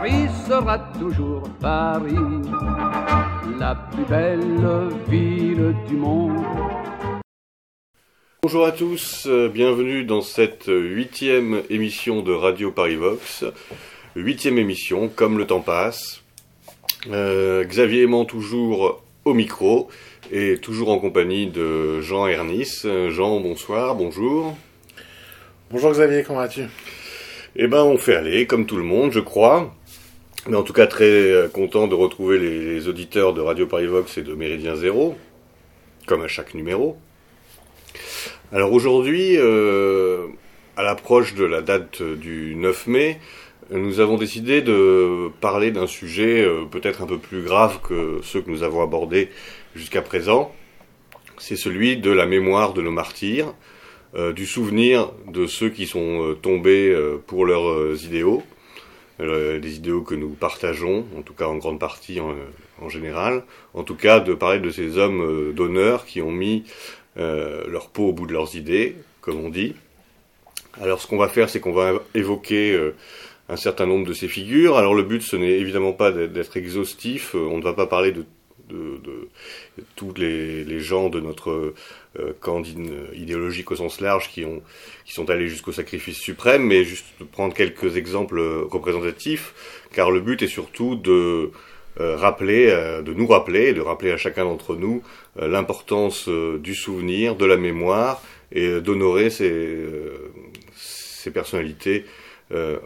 [0.00, 2.14] Paris sera toujours Paris,
[3.58, 4.62] la plus belle
[5.08, 6.36] ville du monde.
[8.44, 13.44] Bonjour à tous, euh, bienvenue dans cette huitième émission de Radio Paris Vox.
[14.14, 16.22] Huitième émission, comme le temps passe.
[17.10, 19.88] Euh, Xavier aimant toujours au micro
[20.30, 22.84] et toujours en compagnie de Jean Ernis.
[23.08, 24.56] Jean, bonsoir, bonjour.
[25.72, 26.66] Bonjour Xavier, comment vas-tu?
[27.56, 29.74] Eh ben, on fait aller, comme tout le monde, je crois.
[30.46, 34.16] Mais en tout cas, très euh, content de retrouver les, auditeurs de Radio Paris Vox
[34.18, 35.16] et de Méridien Zéro,
[36.06, 36.96] comme à chaque numéro.
[38.52, 40.26] Alors aujourd'hui, euh,
[40.76, 43.20] à l'approche de la date du 9 mai,
[43.70, 48.40] nous avons décidé de parler d'un sujet euh, peut-être un peu plus grave que ceux
[48.40, 49.28] que nous avons abordés
[49.74, 50.54] jusqu'à présent.
[51.36, 53.52] C'est celui de la mémoire de nos martyrs,
[54.14, 58.42] euh, du souvenir de ceux qui sont tombés pour leurs idéaux,
[59.18, 63.42] des idéaux que nous partageons, en tout cas en grande partie en, général,
[63.74, 66.64] en tout cas de parler de ces hommes d'honneur qui ont mis
[67.16, 69.74] leur peau au bout de leurs idées, comme on dit.
[70.80, 72.78] Alors ce qu'on va faire, c'est qu'on va évoquer
[73.48, 74.76] un certain nombre de ces figures.
[74.76, 78.24] Alors le but, ce n'est évidemment pas d'être exhaustif, on ne va pas parler de
[79.96, 81.72] tous les, les, gens de notre
[82.18, 82.62] euh, camp
[83.14, 84.62] idéologique au sens large qui, ont,
[85.04, 90.42] qui sont allés jusqu'au sacrifice suprême, mais juste prendre quelques exemples représentatifs, car le but
[90.42, 91.50] est surtout de
[92.00, 95.02] euh, rappeler, euh, de nous rappeler, de rappeler à chacun d'entre nous
[95.36, 100.10] l'importance du souvenir, de la mémoire, et d'honorer ces
[101.32, 102.04] personnalités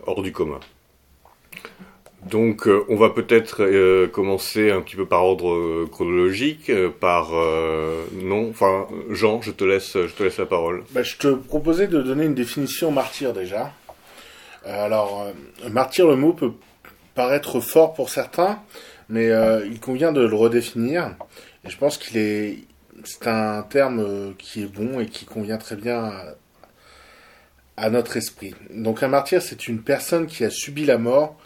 [0.06, 0.60] hors du commun.
[2.26, 6.70] Donc, euh, on va peut-être euh, commencer un petit peu par ordre euh, chronologique,
[7.00, 7.32] par
[8.22, 10.84] non, enfin Jean, je te laisse, je te laisse la parole.
[10.90, 13.72] Bah, je te proposais de donner une définition martyr déjà.
[14.64, 15.26] alors,
[15.70, 16.52] martyr, le mot peut
[17.14, 18.60] paraître fort pour certains,
[19.08, 19.30] mais
[19.66, 21.16] il convient de le redéfinir.
[21.64, 22.58] Et je pense qu'il est,
[23.04, 26.12] c'est un terme qui est bon et qui convient très bien
[27.76, 28.54] à notre esprit.
[28.70, 31.36] Donc, un martyr, c'est une personne qui a subi la mort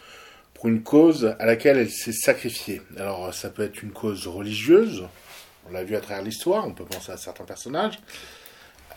[0.69, 2.83] une cause à laquelle elle s'est sacrifiée.
[2.97, 5.05] Alors ça peut être une cause religieuse,
[5.69, 7.99] on l'a vu à travers l'histoire, on peut penser à certains personnages,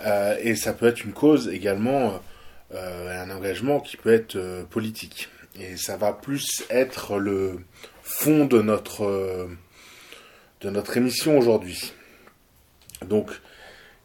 [0.05, 2.19] euh, et ça peut être une cause également,
[2.73, 5.29] euh, un engagement qui peut être euh, politique.
[5.59, 7.59] Et ça va plus être le
[8.03, 9.49] fond de notre,
[10.61, 11.93] de notre émission aujourd'hui.
[13.05, 13.31] Donc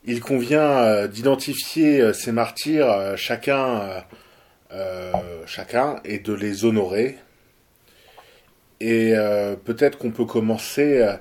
[0.04, 4.04] il convient d'identifier ces martyrs chacun,
[5.46, 7.18] chacun et de les honorer
[8.84, 11.14] et euh, peut-être qu'on peut commencer euh,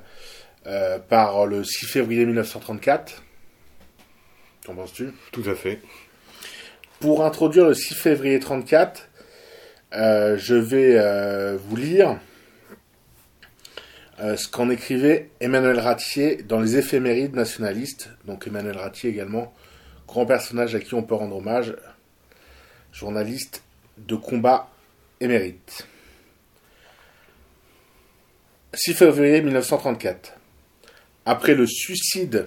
[0.68, 3.24] euh, par le 6 février 1934.
[4.66, 5.13] Qu'en penses-tu?
[5.31, 5.79] Tout à fait.
[7.00, 9.07] Pour introduire le 6 février 34,
[9.94, 12.19] je vais vous lire
[14.19, 18.09] ce qu'en écrivait Emmanuel Ratier dans les éphémérides nationalistes.
[18.25, 19.53] Donc Emmanuel Ratier également,
[20.07, 21.75] grand personnage à qui on peut rendre hommage,
[22.94, 23.63] journaliste
[23.97, 24.69] de combat
[25.19, 25.88] émérite.
[28.75, 30.34] 6 février 1934.
[31.25, 32.45] Après le suicide,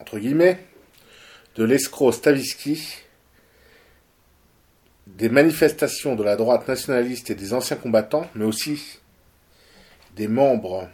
[0.00, 0.58] entre guillemets,
[1.54, 2.96] de l'escroc Stavisky,
[5.06, 8.98] des manifestations de la droite nationaliste et des anciens combattants, mais aussi
[10.16, 10.88] des membres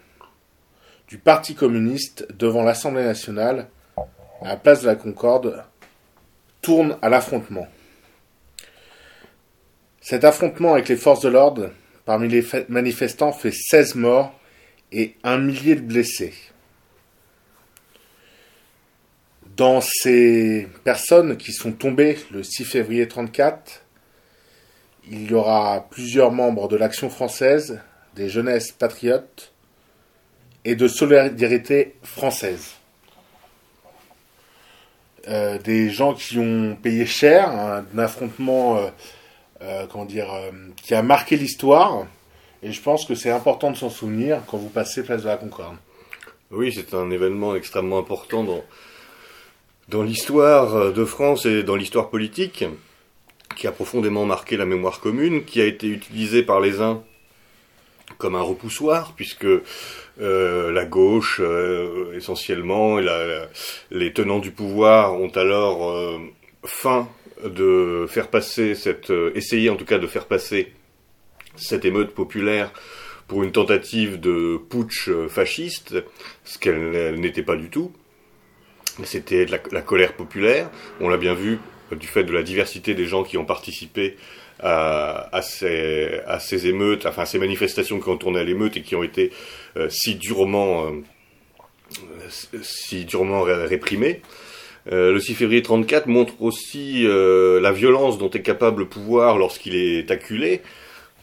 [1.08, 3.68] du Parti communiste devant l'Assemblée nationale,
[4.42, 5.64] à la place de la Concorde,
[6.60, 7.68] tournent à l'affrontement.
[10.02, 11.70] Cet affrontement avec les forces de l'ordre,
[12.04, 14.38] parmi les manifestants, fait 16 morts
[14.94, 16.32] et un millier de blessés.
[19.56, 23.82] Dans ces personnes qui sont tombées le 6 février 34,
[25.10, 27.80] il y aura plusieurs membres de l'Action française,
[28.14, 29.52] des jeunesses patriotes
[30.64, 32.70] et de solidarité française.
[35.26, 38.88] Euh, des gens qui ont payé cher, un, affrontement euh,
[39.62, 40.28] euh, comment dire,
[40.76, 42.06] qui a marqué l'histoire,
[42.64, 45.36] et je pense que c'est important de s'en souvenir quand vous passez place de la
[45.36, 45.76] Concorde.
[46.50, 48.64] Oui, c'est un événement extrêmement important dans,
[49.90, 52.64] dans l'histoire de France et dans l'histoire politique,
[53.54, 57.02] qui a profondément marqué la mémoire commune, qui a été utilisé par les uns
[58.16, 63.06] comme un repoussoir, puisque euh, la gauche, euh, essentiellement, et
[63.90, 66.18] les tenants du pouvoir ont alors euh,
[66.64, 67.08] fin
[67.44, 70.72] de faire passer cette, essayer en tout cas de faire passer
[71.56, 72.72] cette émeute populaire
[73.28, 75.94] pour une tentative de putsch fasciste,
[76.44, 77.92] ce qu'elle n'était pas du tout.
[79.02, 80.70] C'était la, la, colère populaire.
[81.00, 81.58] On l'a bien vu
[81.92, 84.16] du fait de la diversité des gens qui ont participé
[84.60, 89.02] à, ces, émeutes, enfin à ces manifestations qui ont tourné à l'émeute et qui ont
[89.02, 89.30] été
[89.88, 90.90] si durement,
[92.62, 94.22] si durement réprimées.
[94.90, 100.10] le 6 février 34 montre aussi la violence dont est capable le pouvoir lorsqu'il est
[100.10, 100.62] acculé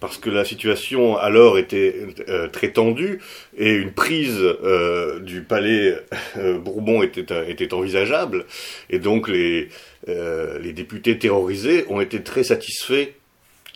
[0.01, 1.95] parce que la situation alors était
[2.27, 3.21] euh, très tendue
[3.56, 5.95] et une prise euh, du palais
[6.38, 8.45] euh, Bourbon était, était envisageable
[8.89, 9.69] et donc les,
[10.07, 13.09] les députés terrorisés ont été très satisfaits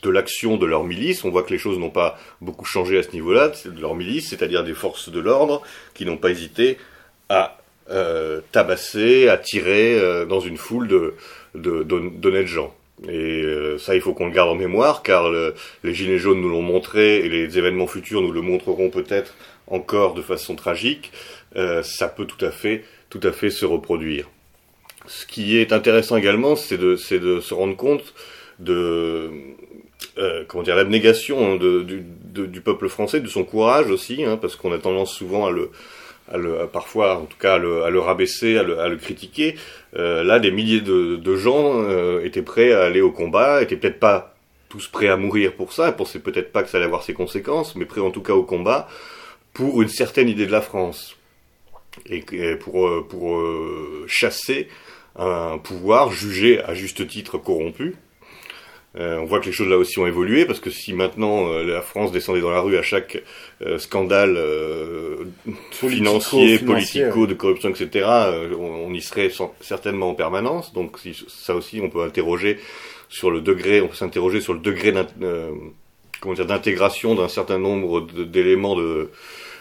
[0.01, 1.23] de l'action de leurs milices.
[1.23, 4.29] On voit que les choses n'ont pas beaucoup changé à ce niveau-là, de leurs milices,
[4.29, 5.61] c'est-à-dire des forces de l'ordre
[5.93, 6.77] qui n'ont pas hésité
[7.29, 7.59] à
[8.51, 11.13] tabasser, à tirer dans une foule de,
[11.53, 12.73] de, d'honnêtes gens.
[13.03, 16.49] Et euh, ça, il faut qu'on le garde en mémoire, car les Gilets jaunes nous
[16.49, 19.35] l'ont montré, et les événements futurs nous le montreront peut-être
[19.67, 21.11] encore de façon tragique.
[21.55, 24.29] Euh, ça peut tout à fait, tout à fait se reproduire.
[25.07, 28.13] Ce qui est intéressant également, c'est de, de, se rendre compte
[28.59, 29.31] de
[30.17, 32.03] euh, comment dire l'abnégation hein, du,
[32.47, 35.69] du, peuple français, de son courage aussi, hein, parce qu'on a tendance souvent à le
[36.31, 38.97] à le, parfois en tout cas à le, à le rabaisser, à le, à le
[38.97, 39.55] critiquer.
[39.95, 43.77] Euh, là, des milliers de, de gens euh, étaient prêts à aller au combat, étaient
[43.77, 44.35] peut-être pas
[44.69, 47.13] tous prêts à mourir pour ça, et pensaient peut-être pas que ça allait avoir ses
[47.13, 48.87] conséquences, mais prêts en tout cas au combat
[49.53, 51.15] pour une certaine idée de la France
[52.07, 52.21] et,
[52.55, 53.41] pour, euh, pour
[54.07, 54.67] chasser
[55.17, 57.95] un pouvoir jugé à juste titre corrompu
[58.97, 61.63] euh, on voit que les choses là aussi ont évolué parce que si maintenant euh,
[61.63, 63.21] la France descendait dans la rue à chaque
[63.61, 64.39] euh, scandale
[65.71, 68.07] financier, politico, de corruption, etc.,
[68.57, 70.73] on, y serait certainement en permanence.
[70.73, 72.59] Donc si, ça aussi, on peut interroger
[73.09, 74.93] sur le degré, on peut s'interroger sur le degré
[76.23, 79.09] d'intégration d'un certain nombre d'éléments de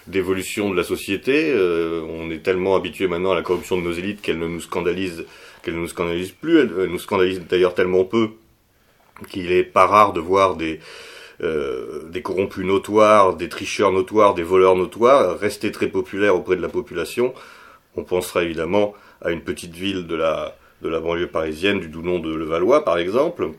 [0.06, 1.50] d'évolution de la société.
[1.54, 5.24] on est tellement habitué maintenant à la corruption de nos élites qu'elle ne nous scandalise,
[5.62, 6.58] qu'elle ne nous scandalise plus.
[6.58, 8.28] Elle, elle nous scandalise d'ailleurs tellement peu
[9.28, 10.80] qu'il est pas rare de voir des,
[11.42, 16.62] euh, des corrompus notoires, des tricheurs notoires, des voleurs notoires rester très populaires auprès de
[16.62, 17.34] la population.
[17.96, 22.32] On pensera évidemment à une petite ville de la, banlieue parisienne, du doux nom de
[22.32, 23.50] Levallois par exemple.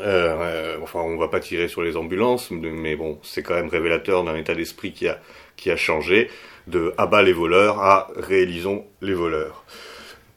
[0.00, 4.24] Euh, enfin, on va pas tirer sur les ambulances, mais bon, c'est quand même révélateur
[4.24, 5.20] d'un état d'esprit qui a,
[5.56, 6.30] qui a changé
[6.66, 9.64] de abat les voleurs à réalisons les voleurs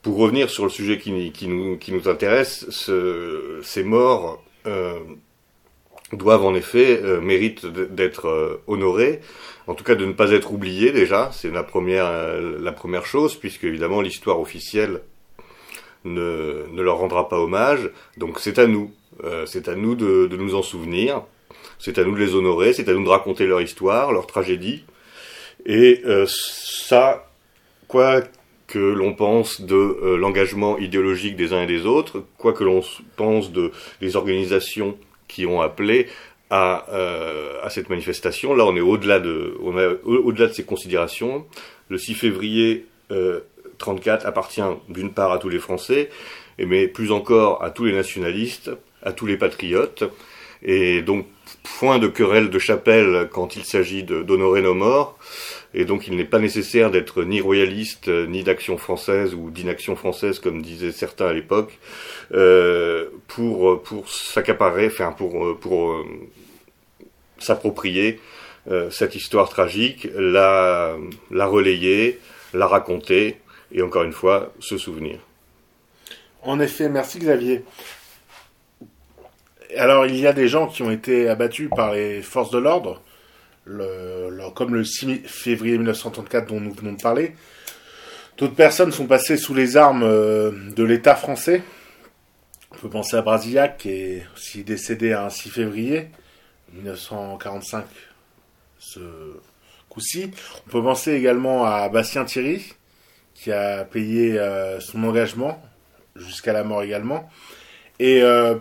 [0.04, 1.12] pour revenir sur le sujet qui,
[1.48, 5.00] nous, qui nous, intéresse, ce, ces morts euh,
[6.12, 9.22] doivent en effet euh, méritent d'être euh, honorés,
[9.66, 13.06] en tout cas de ne pas être oubliés déjà, c'est la première, euh, la première
[13.06, 15.02] chose, puisque évidemment l'histoire officielle
[16.04, 18.92] ne, ne, leur rendra pas hommage, donc c'est à nous,
[19.24, 21.24] euh, c'est à nous de, de, nous en souvenir,
[21.80, 24.84] c'est à nous de les honorer, c'est à nous de raconter leur histoire, leur tragédie,
[25.66, 27.32] et ça,
[27.88, 28.22] quoi
[28.74, 32.82] que l'on pense de euh, l'engagement idéologique des uns et des autres, quoi que l'on
[33.16, 33.72] pense de
[34.02, 34.98] des organisations
[35.28, 36.08] qui ont appelé
[36.50, 38.56] à, euh, à cette manifestation.
[38.56, 39.76] Là, on est au-delà de, on
[40.06, 41.46] au-delà de ces considérations.
[41.90, 43.42] Le 6 février euh,
[43.78, 46.10] 34 appartient d'une part à tous les Français,
[46.58, 48.72] mais plus encore à tous les nationalistes,
[49.04, 50.04] à tous les patriotes.
[50.64, 51.28] Et donc,
[51.78, 55.20] point de querelle de chapelle quand il s'agit d'honorer nos morts
[55.74, 59.96] et donc il n'est pas nécessaire d'être ni royaliste, euh, ni d'action française ou d'inaction
[59.96, 61.80] française, comme disaient certains à l'époque,
[62.34, 66.04] euh, pour pour s'accaparer, enfin pour euh, euh,
[67.40, 68.20] s'approprier
[68.70, 70.96] euh, cette histoire tragique, la
[71.32, 72.20] la relayer,
[72.54, 73.38] la raconter,
[73.72, 75.20] et encore une fois se souvenir.
[76.44, 77.64] En effet, merci Xavier.
[79.76, 83.02] Alors il y a des gens qui ont été abattus par les forces de l'ordre
[83.66, 87.34] comme le 6 février 1934 dont nous venons de parler.
[88.38, 91.62] D'autres personnes sont passées sous les armes euh, de l'État français.
[92.72, 96.10] On peut penser à Brasillac, qui est aussi décédé un 6 février
[96.74, 97.86] 1945,
[98.80, 99.00] ce
[99.88, 100.32] coup-ci.
[100.66, 102.74] On peut penser également à Bastien Thierry,
[103.36, 105.62] qui a payé euh, son engagement
[106.16, 107.30] jusqu'à la mort également.
[108.00, 108.56] Et euh,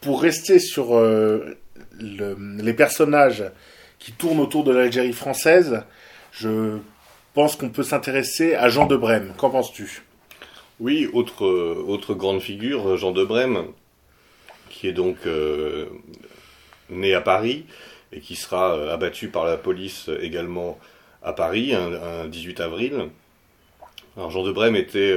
[0.00, 1.58] pour rester sur le,
[1.98, 3.42] les personnages
[4.04, 5.82] qui tourne autour de l'Algérie française,
[6.30, 6.76] je
[7.32, 9.32] pense qu'on peut s'intéresser à Jean de Brême.
[9.38, 10.02] Qu'en penses-tu?
[10.78, 13.64] Oui, autre, autre grande figure, Jean de Brême,
[14.68, 15.86] qui est donc euh,
[16.90, 17.64] né à Paris
[18.12, 20.78] et qui sera euh, abattu par la police également
[21.22, 23.08] à Paris un, 18 avril.
[24.18, 25.16] Alors Jean de Brême était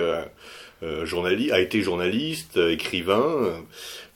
[0.82, 3.54] euh, journaliste, a été journaliste, écrivain,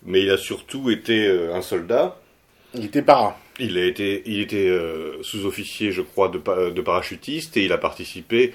[0.03, 2.15] mais il a surtout été un soldat.
[2.73, 3.37] Il était para.
[3.61, 7.77] Il, a été, il était euh, sous-officier, je crois, de, de, parachutiste et il a
[7.77, 8.53] participé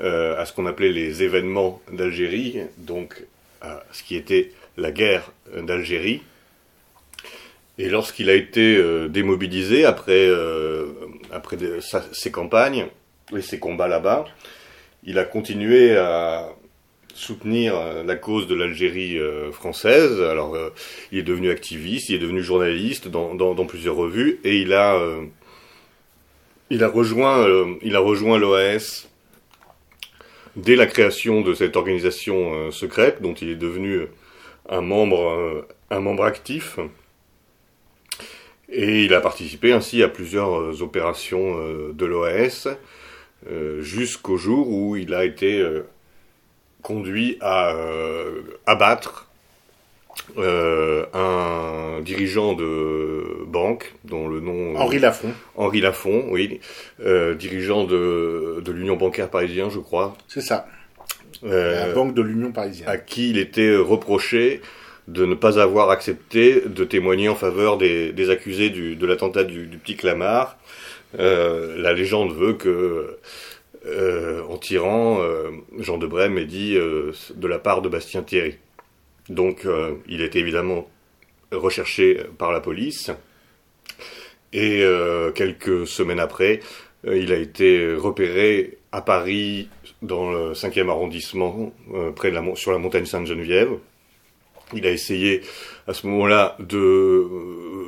[0.00, 3.24] euh, à ce qu'on appelait les événements d'Algérie, donc
[3.62, 6.22] à ce qui était la guerre d'Algérie.
[7.78, 10.28] Et lorsqu'il a été euh, démobilisé après,
[11.30, 11.56] après
[12.12, 12.86] ses campagnes
[13.36, 14.24] et ses combats là-bas,
[15.04, 16.48] il a continué à
[17.18, 20.20] soutenir euh, la cause de l'Algérie euh, française.
[20.20, 20.70] Alors, euh,
[21.10, 24.96] il est devenu activiste, il est devenu journaliste dans, plusieurs revues et il a,
[26.86, 27.44] rejoint,
[27.82, 29.08] il l'OAS
[30.56, 34.06] dès la création de cette organisation secrète dont il est devenu
[34.68, 36.78] un membre, un membre actif.
[38.70, 41.58] Et il a participé ainsi à plusieurs opérations
[41.92, 42.68] de l'OAS
[43.80, 45.62] jusqu'au jour où il a été
[46.82, 49.28] conduit à euh, abattre
[50.36, 56.60] euh, un dirigeant de banque dont le nom euh, Henri Lafont, Henri Lafont, oui,
[57.38, 60.66] dirigeant de, de l'Union bancaire parisien, je crois, c'est ça,
[61.42, 62.88] la Banque de l'Union parisienne.
[62.88, 64.60] à qui il était reproché
[65.08, 69.44] de ne pas avoir accepté de témoigner en faveur des, des accusés du, de l'attentat
[69.44, 70.58] du, du petit Clamart.
[71.18, 73.16] Euh, la légende veut que,
[73.88, 78.22] euh, en tirant, euh, Jean de Brême ait dit euh, de la part de Bastien
[78.22, 78.56] Thierry.
[79.28, 79.66] Donc,
[80.08, 80.88] il était évidemment
[81.52, 83.10] recherché par la police.
[84.54, 84.82] Et
[85.34, 86.60] quelques semaines après,
[87.04, 89.68] il a été repéré à Paris,
[90.00, 91.74] dans le 5e arrondissement,
[92.16, 93.72] près de sur la montagne Sainte-Geneviève.
[94.72, 95.42] Il a essayé
[95.86, 97.26] à ce moment-là de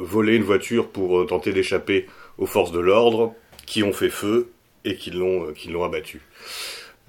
[0.03, 2.05] voler une voiture pour tenter d'échapper
[2.37, 4.51] aux forces de l'ordre, qui ont fait feu
[4.85, 6.21] et qui l'ont euh, qui l'ont abattu.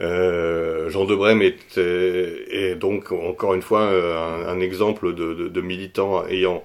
[0.01, 5.33] Euh, Jean de Brême est, euh, est donc encore une fois euh, un, exemple de,
[5.33, 6.63] de, de militant ayant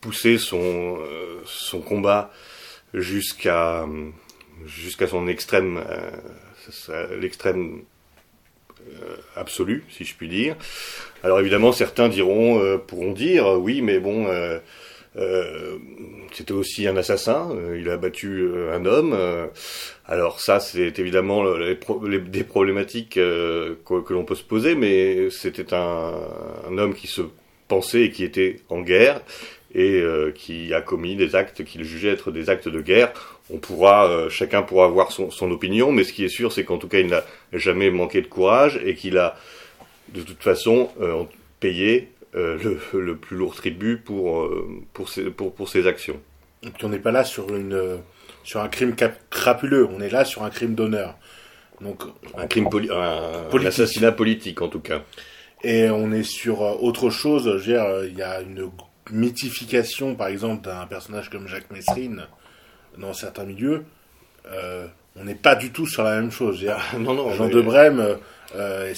[0.00, 0.98] poussé son,
[1.44, 2.30] son combat
[2.94, 3.84] jusqu'à
[4.64, 5.82] jusqu'à son extrême
[7.18, 7.82] l'extrême
[9.34, 10.54] absolu, si je puis dire.
[11.24, 14.28] Alors évidemment, certains diront, pourront dire, oui, mais bon,
[15.18, 15.78] euh,
[16.32, 19.16] c'était aussi un assassin, euh, il a battu euh, un homme.
[20.06, 23.78] alors ça, c'est évidemment des problématiques que,
[24.10, 26.12] l'on peut se poser, mais c'était un,
[26.76, 27.22] homme qui se
[27.66, 29.20] pensait et qui était en guerre
[29.74, 30.02] et
[30.34, 33.12] qui a commis des actes qu'il jugeait être des actes de guerre.
[33.50, 36.88] On pourra, chacun pourra avoir son, opinion, mais ce qui est sûr, c'est qu'en tout
[36.88, 39.36] cas, il n'a jamais manqué de courage et qu'il a,
[40.14, 40.88] de toute façon,
[41.60, 46.20] payé le, le plus lourd tribut pour, euh, pour, ses, pour, pour ses actions.
[46.62, 47.96] Donc on n'est pas là sur une euh,
[48.44, 48.94] sur un crime
[49.30, 51.16] crapuleux, on est là sur un crime d'honneur.
[51.80, 52.02] Donc
[52.36, 53.68] Un crime poli- un, un Politique.
[53.68, 55.02] assassinat politique, en tout cas.
[55.62, 57.44] et on est sur euh, autre chose.
[57.44, 58.70] Je veux dire, euh, il y a une
[59.10, 62.26] mythification, par exemple, d'un personnage comme Jacques Messrine
[62.98, 63.84] dans certains milieux.
[64.50, 66.58] Euh, on n'est pas du tout sur la même chose.
[66.58, 68.18] Dire, non, non, Jean mais- de Brême,
[68.56, 68.94] euh,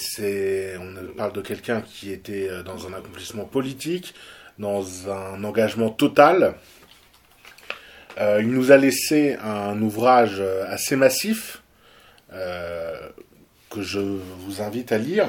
[0.79, 4.13] on parle de quelqu'un qui était euh, dans un accomplissement politique,
[4.59, 6.55] dans un engagement total.
[8.19, 11.61] Euh, il nous a laissé un ouvrage assez massif
[13.69, 15.27] que je vous invite à lire.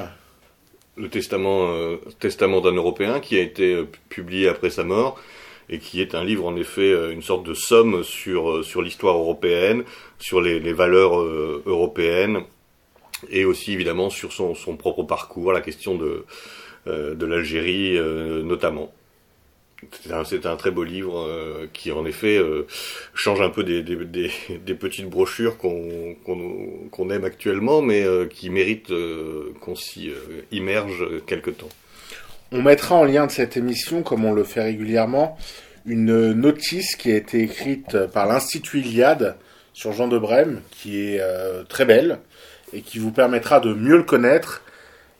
[0.95, 5.19] le testament, testament d'un Européen qui a été publié après sa mort
[5.69, 9.83] et qui est un livre en effet une sorte de somme sur sur l'histoire européenne,
[10.17, 12.43] sur les, valeurs européennes
[13.29, 16.25] et aussi évidemment sur son, son propre parcours, la question de
[16.85, 18.91] euh, de l'Algérie euh, notamment.
[20.01, 22.41] C'est un, un très beau livre euh, qui en effet
[23.13, 28.91] change un peu des, des, petites brochures qu'on qu'on qu'on aime actuellement, mais qui méritent
[28.91, 30.11] euh, qu'on s'y
[30.51, 31.69] immerge quelque temps.
[32.51, 35.37] On mettra en lien de cette émission, comme on le fait régulièrement,
[35.85, 39.37] une notice qui a été écrite par l'Institut Iliade
[39.73, 41.21] sur Jean de Brême, qui est
[41.69, 42.19] très belle
[42.73, 44.63] et qui vous permettra de mieux le connaître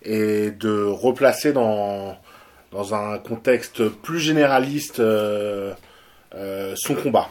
[0.03, 2.17] et de replacer dans,
[2.71, 5.73] dans un contexte plus généraliste euh,
[6.35, 7.29] euh, son combat.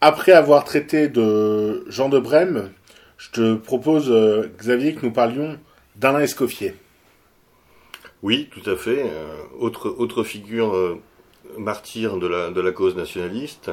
[0.00, 2.72] Après avoir traité de Jean de Brême,
[3.16, 5.58] je te propose, euh, Xavier, que nous parlions
[5.96, 6.74] d'Alain Escoffier.
[8.22, 9.04] Oui, tout à fait.
[9.58, 10.98] Autre, autre figure
[11.58, 13.70] martyre de la, de la cause nationaliste.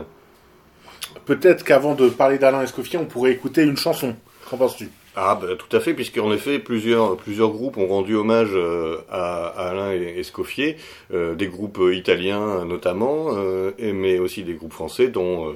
[1.26, 4.16] Peut-être qu'avant de parler d'Alain Escoffier, on pourrait écouter une chanson.
[4.50, 4.90] Qu'en penses-tu?
[5.16, 9.46] Ah, bah, tout à fait, puisqu'en effet, plusieurs, plusieurs groupes ont rendu hommage euh, à,
[9.46, 10.76] à Alain Escoffier,
[11.14, 15.56] euh, des groupes euh, italiens notamment, euh, et- mais aussi des groupes français, dont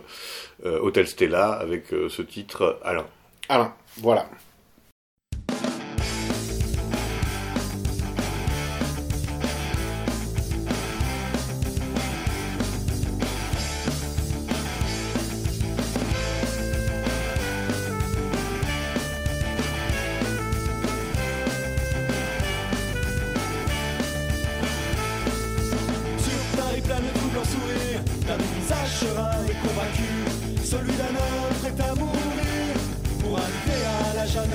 [0.64, 3.06] Hotel Stella, avec ce titre Alain.
[3.50, 4.28] Alain, voilà.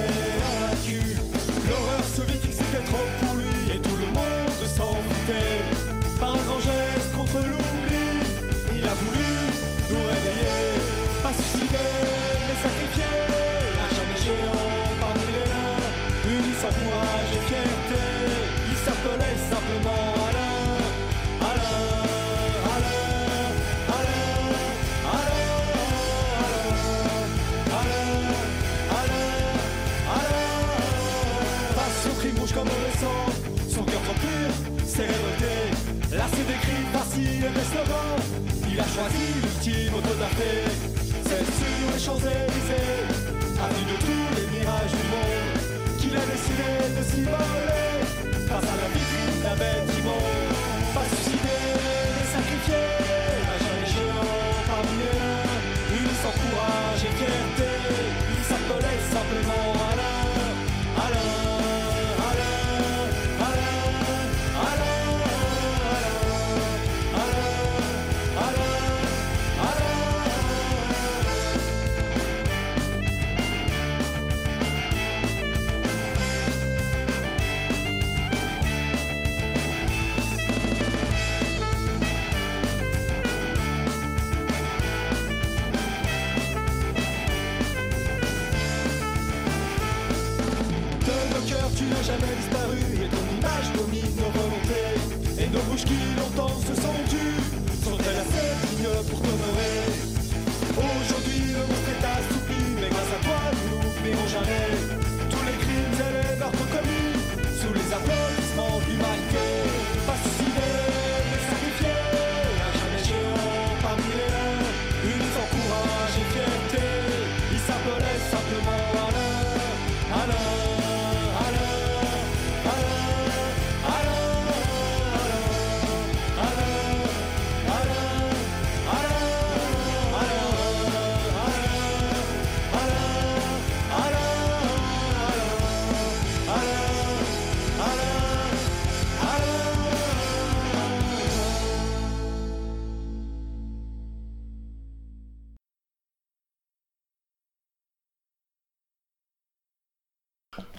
[0.04, 0.41] Amen.
[38.74, 40.64] Il a choisi l'ultime autodafé,
[41.26, 43.04] c'est sur les Champs-Élysées,
[43.60, 48.76] avis de tous les mirages du monde, qu'il a décidé de s'y voler, face à
[48.80, 50.51] la vitrine d'un bête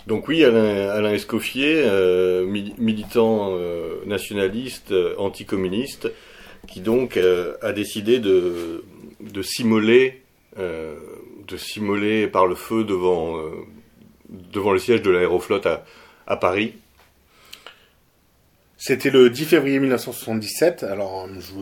[0.07, 6.11] Donc oui, Alain, Escoffier, euh, militant euh, nationaliste, euh, anticommuniste,
[6.67, 8.83] qui donc a décidé de,
[9.19, 10.21] de s'immoler,
[12.27, 13.37] par le feu devant,
[14.29, 15.83] devant le siège de l'aéroflotte à,
[16.25, 16.75] à Paris.
[18.77, 20.83] C'était le 10 février 1977.
[20.83, 21.53] Alors, je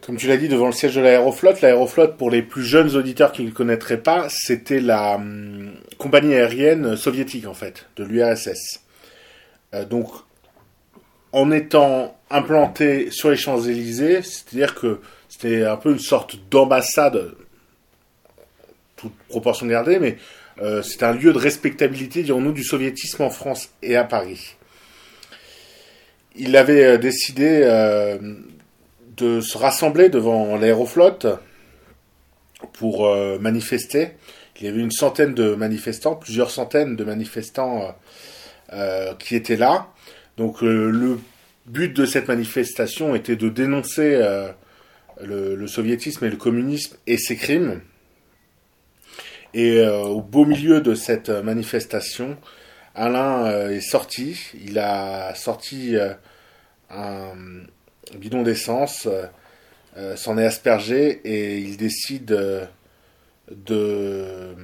[0.00, 3.32] comme tu l'as dit, devant le siège de l'aéroflotte, l'aéroflotte, pour les plus jeunes auditeurs
[3.32, 8.80] qui ne le connaîtraient pas, c'était la hum, compagnie aérienne soviétique, en fait, de l'URSS.
[9.74, 10.08] Euh, donc,
[11.32, 17.32] en étant implanté sur les Champs-Élysées, c'est-à-dire que c'était un peu une sorte d'ambassade,
[18.96, 20.16] toute proportion gardée, mais
[20.62, 24.56] euh, c'est un lieu de respectabilité, dirons-nous, du soviétisme en France et à Paris.
[26.36, 27.62] Il avait euh, décidé
[29.40, 31.26] se rassembler devant l'aéroflotte
[32.72, 34.12] pour euh, manifester.
[34.58, 37.90] Il y avait une centaine de manifestants, plusieurs centaines de manifestants euh,
[38.72, 39.88] euh, qui étaient là.
[40.36, 41.18] Donc le
[41.66, 44.18] but de cette manifestation était de dénoncer
[45.22, 47.80] le, soviétisme et le communisme et ses crimes.
[49.52, 52.38] Et au beau milieu de cette manifestation,
[52.94, 54.40] Alain est sorti.
[54.64, 55.94] Il a sorti
[56.88, 57.34] un,
[58.18, 59.26] bidon d'essence, euh,
[59.96, 62.64] euh, s'en est aspergé et il décide euh,
[63.50, 64.54] de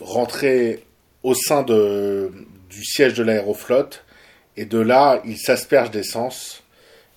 [0.00, 0.84] rentrer
[1.22, 4.04] au sein du siège de l'aéroflotte
[4.56, 6.64] et de là il s'asperge d'essence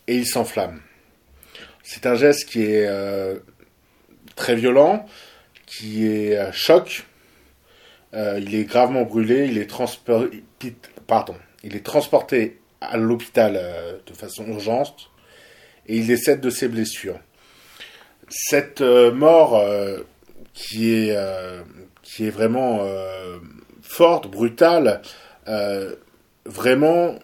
[0.07, 0.81] et il s'enflamme.
[1.83, 2.87] C'est un geste qui est
[4.35, 5.05] très violent,
[5.65, 7.05] qui est choc.
[8.13, 9.67] il est gravement brûlé, il est
[11.83, 13.53] transporté à l'hôpital
[14.05, 15.09] de façon urgente
[15.88, 17.19] et il décède de ses blessures.
[18.30, 20.00] Cette euh, mort euh,
[20.54, 21.62] qui, est, euh,
[22.02, 22.82] qui est vraiment
[23.82, 25.02] forte, brutale,
[26.45, 27.17] vraiment,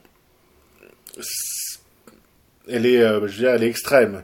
[2.69, 4.23] elle est, je elle est extrême.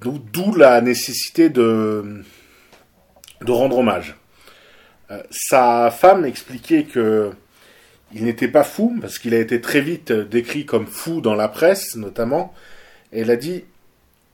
[0.00, 2.22] D'où la nécessité de,
[3.42, 4.16] de rendre hommage.
[5.30, 7.32] sa femme expliquait que
[8.14, 11.48] il n'était pas fou, parce qu'il a été très vite décrit comme fou dans la
[11.48, 12.54] presse, notamment.
[13.12, 13.64] Et elle a dit,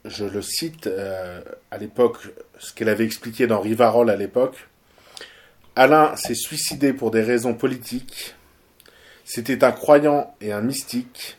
[0.05, 2.19] je le cite euh, à l'époque,
[2.59, 4.69] ce qu'elle avait expliqué dans Rivarol à l'époque,
[5.77, 8.35] Alain s'est suicidé pour des raisons politiques.
[9.25, 11.37] C'était un croyant et un mystique.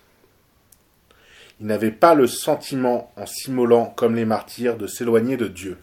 [1.60, 5.78] Il n'avait pas le sentiment, en s'immolant comme les martyrs, de s'éloigner de Dieu.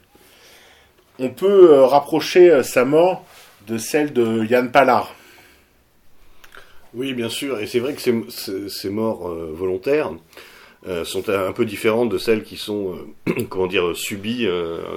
[1.18, 3.26] On peut euh, rapprocher euh, sa mort
[3.66, 5.15] de celle de Yann Pallard.
[6.96, 10.12] Oui, bien sûr, et c'est vrai que ces, morts euh, volontaires
[10.88, 12.96] euh, sont un peu différentes de celles qui sont,
[13.28, 14.48] euh, comment dire, subies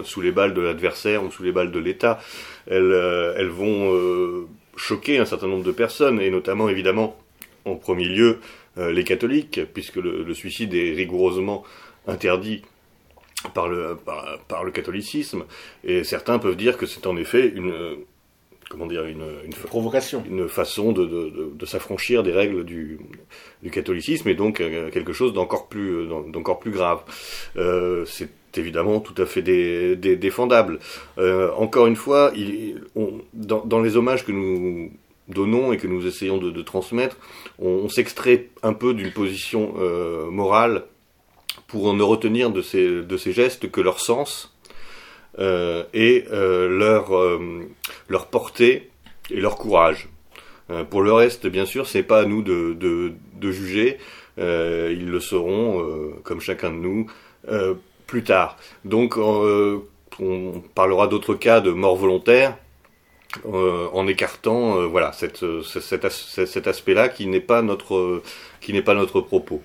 [0.05, 2.21] sous les balles de l'adversaire ou sous les balles de l'État.
[2.67, 2.93] Elles,
[3.35, 7.17] elles vont choquer un certain nombre de personnes, et notamment, évidemment,
[7.65, 8.39] en premier lieu,
[8.77, 11.65] les catholiques, puisque le, suicide est rigoureusement
[12.07, 12.61] interdit
[13.53, 13.97] par le,
[14.71, 15.43] catholicisme,
[15.83, 17.73] et certains peuvent dire que c'est en effet une,
[18.69, 20.23] comment dire, une, une, Provocation.
[20.29, 22.99] une façon de, de, de, de s'affranchir des règles du,
[23.63, 26.99] du catholicisme et donc euh, quelque chose d'encore plus, euh, d'en- d'encore plus grave.
[27.57, 30.79] Euh, c'est évidemment tout à fait dé- dé- défendable.
[31.17, 34.91] Euh, encore une fois, il, on, dans, dans les hommages que nous
[35.27, 37.17] donnons et que nous essayons de, de transmettre,
[37.59, 40.83] on, on s'extrait un peu d'une position euh, morale
[41.67, 44.48] pour ne retenir de ces, de ces gestes que leur sens
[45.37, 47.39] et euh, leur, euh,
[48.07, 48.89] leur portée
[49.31, 50.09] et leur courage.
[50.71, 53.13] Euh, pour le reste, bien sûr, c'est pas à nous de, de,
[53.51, 53.97] juger.
[54.39, 57.07] Euh, ils le seront, euh, comme chacun de nous,
[57.49, 57.73] euh,
[58.07, 58.57] plus tard.
[58.85, 59.79] Donc, euh,
[60.19, 62.57] on parlera d'autres cas de mort volontaire
[63.45, 67.61] euh, en écartant, euh, voilà, cette, euh, ce- cet, as- cet aspect-là qui n'est pas
[67.61, 68.23] notre, euh,
[68.61, 69.61] qui n'est pas notre propos.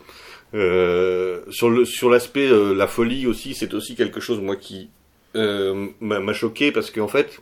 [0.54, 4.90] Euh, sur le sur l'aspect euh, la folie aussi, c'est aussi quelque chose moi qui
[5.36, 7.40] euh, m'a choqué parce qu'en fait,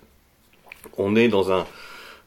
[0.96, 1.66] on est dans un,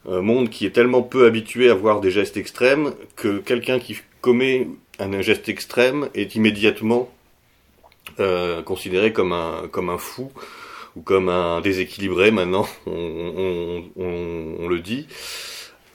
[0.07, 4.67] monde qui est tellement peu habitué à voir des gestes extrêmes que quelqu'un qui commet
[4.99, 7.11] un geste extrême est immédiatement
[8.19, 10.31] euh, considéré comme un comme un fou
[10.95, 12.29] ou comme un déséquilibré.
[12.29, 15.07] Maintenant, on, on, le dit.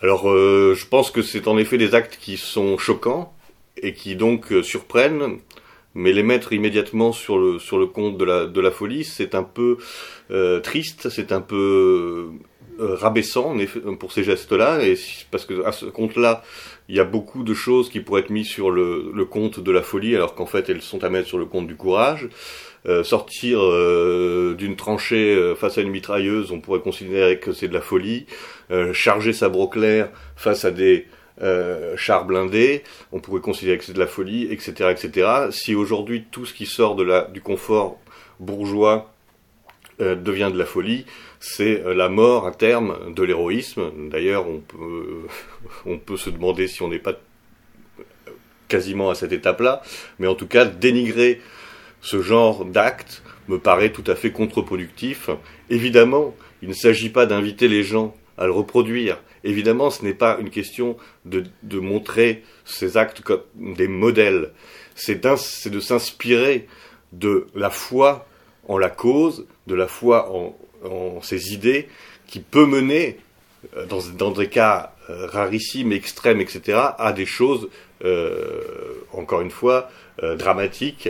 [0.02, 3.32] Alors, euh, je pense que c'est en effet des actes qui sont choquants
[3.80, 5.38] et qui donc surprennent,
[5.94, 9.34] mais les mettre immédiatement sur le sur le compte de la de la folie, c'est
[9.34, 9.76] un peu
[10.30, 12.30] euh, triste, c'est un peu
[12.80, 13.56] euh, rabaissant
[13.98, 16.42] pour ces gestes-là, et si- parce que à ce compte-là,
[16.88, 19.70] il y a beaucoup de choses qui pourraient être mises sur le, le compte de
[19.72, 22.28] la folie, alors qu'en fait elles sont à mettre sur le compte du courage.
[22.86, 27.68] Euh, sortir euh, d'une tranchée euh, face à une mitrailleuse, on pourrait considérer que c'est
[27.68, 28.24] de la folie.
[28.70, 31.06] Euh, charger sa broclaire face à des
[31.42, 35.28] euh, chars blindés, on pourrait considérer que c'est de la folie, etc., etc.
[35.50, 36.96] Si aujourd'hui tout ce qui sort
[37.32, 37.98] du confort
[38.40, 39.12] bourgeois
[40.00, 41.06] euh, devient de la folie,
[41.40, 43.90] c'est euh, la mort à terme de l'héroïsme.
[44.10, 45.26] D'ailleurs, on peut,
[45.86, 47.14] on peut se demander si on n'est pas
[48.68, 49.82] quasiment à cette étape-là,
[50.18, 51.40] mais en tout cas, dénigrer
[52.00, 55.28] ce genre d'acte me paraît tout à fait contre-productif.
[55.70, 59.18] Évidemment, il ne s'agit pas d'inviter les gens à le reproduire.
[59.44, 61.44] Évidemment, ce n'est pas une question de,
[61.78, 64.52] montrer ces actes comme des modèles.
[64.94, 66.66] C'est de s'inspirer
[67.12, 68.26] de la foi
[68.68, 71.88] en la cause, de la foi en, en ses idées,
[72.26, 73.18] qui peut mener,
[73.76, 77.68] euh, dans, des cas euh, rarissimes, extrêmes, etc., à des choses,
[78.04, 78.62] euh,
[79.12, 79.90] encore une fois,
[80.36, 81.08] dramatiques.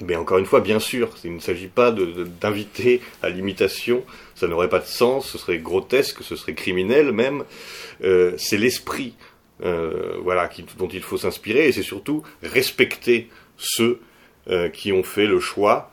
[0.00, 4.68] Mais encore une fois, bien sûr, il ne s'agit pas d'inviter à l'imitation, ça n'aurait
[4.68, 7.44] pas de sens, ce serait grotesque, ce serait criminel même.
[8.04, 9.14] Euh, c'est l'esprit
[9.64, 14.00] euh, voilà, dont il faut s'inspirer, et c'est surtout respecter ceux
[14.48, 15.90] euh, qui ont fait le choix,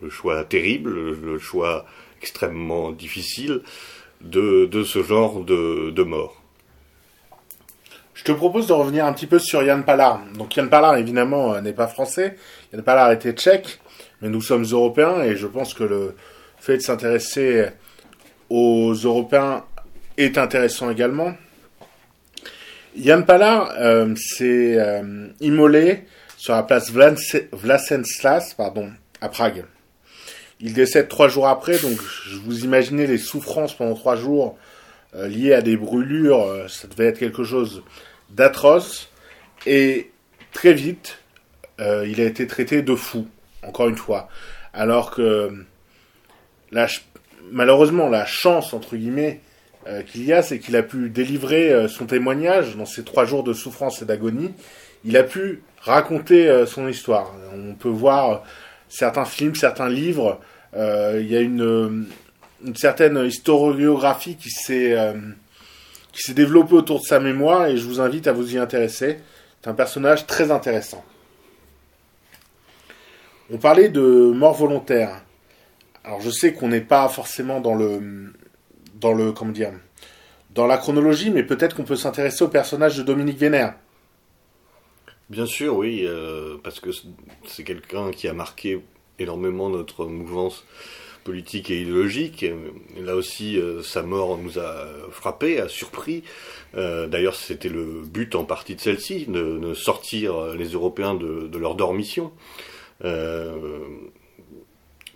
[0.00, 1.84] le choix terrible, le, choix
[2.22, 3.60] extrêmement difficile
[4.22, 6.45] de, ce genre de mort.
[8.16, 10.22] Je te propose de revenir un petit peu sur Yann Pallard.
[10.38, 12.36] Donc Yann Pallard, évidemment, euh, n'est pas français.
[12.72, 13.78] Yann Pallard était tchèque,
[14.22, 16.16] mais nous sommes européens et je pense que le
[16.58, 17.66] fait de s'intéresser
[18.48, 19.64] aux Européens
[20.16, 21.34] est intéressant également.
[22.96, 26.04] Yann Pallard euh, s'est euh, immolé
[26.38, 29.66] sur la place Vlasenslas, pardon, à Prague.
[30.60, 31.98] Il décède trois jours après, donc
[32.30, 34.56] je vous imaginez les souffrances pendant trois jours
[35.16, 37.82] euh, liées à des brûlures, euh, ça devait être quelque chose
[38.30, 39.10] d'atroce.
[39.64, 40.10] Et
[40.52, 41.18] très vite,
[41.80, 43.26] euh, il a été traité de fou,
[43.62, 44.28] encore une fois.
[44.74, 45.64] Alors que
[47.50, 49.40] malheureusement, la chance, entre guillemets,
[50.08, 53.52] qu'il y a, c'est qu'il a pu délivrer son témoignage dans ces trois jours de
[53.52, 54.50] souffrance et d'agonie.
[55.04, 57.32] Il a pu raconter son histoire.
[57.54, 58.42] On peut voir
[58.88, 60.40] certains films, certains livres.
[60.74, 62.06] il y a une,
[62.66, 65.14] une certaine historiographie qui s'est euh,
[66.12, 69.18] qui s'est développée autour de sa mémoire et je vous invite à vous y intéresser.
[69.62, 71.04] C'est un personnage très intéressant.
[73.50, 75.22] On parlait de mort volontaire.
[76.04, 78.32] Alors je sais qu'on n'est pas forcément dans le
[78.94, 79.72] dans le comment dire
[80.50, 83.74] dans la chronologie, mais peut-être qu'on peut s'intéresser au personnage de Dominique Vénère.
[85.28, 86.88] Bien sûr, oui, euh, parce que
[87.46, 88.82] c'est quelqu'un qui a marqué
[89.18, 90.64] énormément notre mouvance
[91.26, 92.44] politique et idéologique.
[92.44, 92.54] Et
[93.02, 96.22] là aussi, euh, sa mort nous a frappé, a surpris.
[96.76, 101.48] Euh, D'ailleurs, c'était le but en partie de celle-ci, de, de, sortir les Européens de,
[101.48, 102.32] de leur dormition.
[103.04, 103.80] Euh,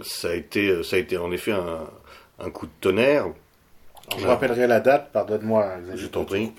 [0.00, 1.88] ça a été, ça a été en effet un,
[2.40, 3.28] un coup de tonnerre.
[4.18, 6.50] Je rappellerai la date, pardonne-moi, je t'en prie.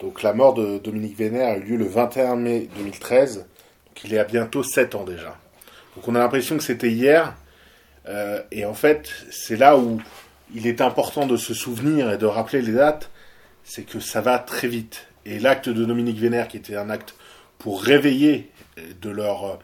[0.00, 4.14] Donc la mort de Dominique Vénère a eu lieu le 21 mai 2013, donc il
[4.14, 5.36] est à bientôt 7 ans déjà.
[5.94, 7.34] Donc on a l'impression que c'était hier,
[8.08, 10.00] euh, et en fait c'est là où
[10.54, 13.10] il est important de se souvenir et de rappeler les dates,
[13.62, 15.06] c'est que ça va très vite.
[15.24, 17.14] Et l'acte de Dominique Vénère, qui était un acte
[17.58, 18.50] pour réveiller
[19.00, 19.56] de leur euh,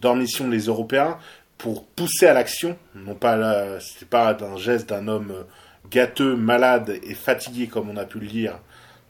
[0.00, 1.18] dormition les Européens,
[1.58, 3.78] pour pousser à l'action, non pas
[4.10, 5.42] pas un geste d'un homme euh,
[5.90, 8.58] gâteux, malade et fatigué comme on a pu le lire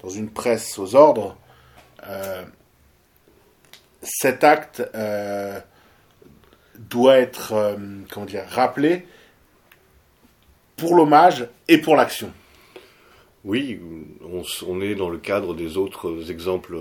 [0.03, 1.37] dans une presse aux ordres,
[2.07, 2.45] euh,
[4.03, 5.59] cet acte euh,
[6.79, 7.77] doit être euh,
[8.11, 9.07] comment dire, rappelé
[10.77, 12.33] pour l'hommage et pour l'action.
[13.45, 13.81] Oui,
[14.67, 16.77] on, est dans le cadre des autres exemples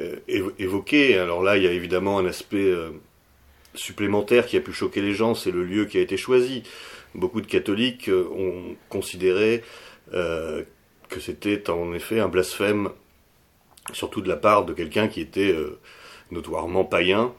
[0.00, 0.20] euh,
[0.58, 1.18] évoqués.
[1.18, 2.90] Alors là, il y a évidemment un aspect euh,
[3.74, 6.62] supplémentaire qui a pu choquer les gens, c'est le lieu qui a été choisi.
[7.14, 9.62] Beaucoup de catholiques ont considéré
[10.10, 12.88] que c'était en effet un blasphème,
[13.92, 15.54] surtout de la part de quelqu'un qui était
[16.32, 17.32] notoirement païen,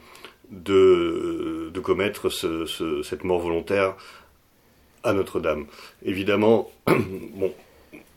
[0.51, 3.95] de, commettre ce, ce, cette mort volontaire
[5.03, 5.65] à Notre-Dame.
[6.03, 7.53] Évidemment, bon,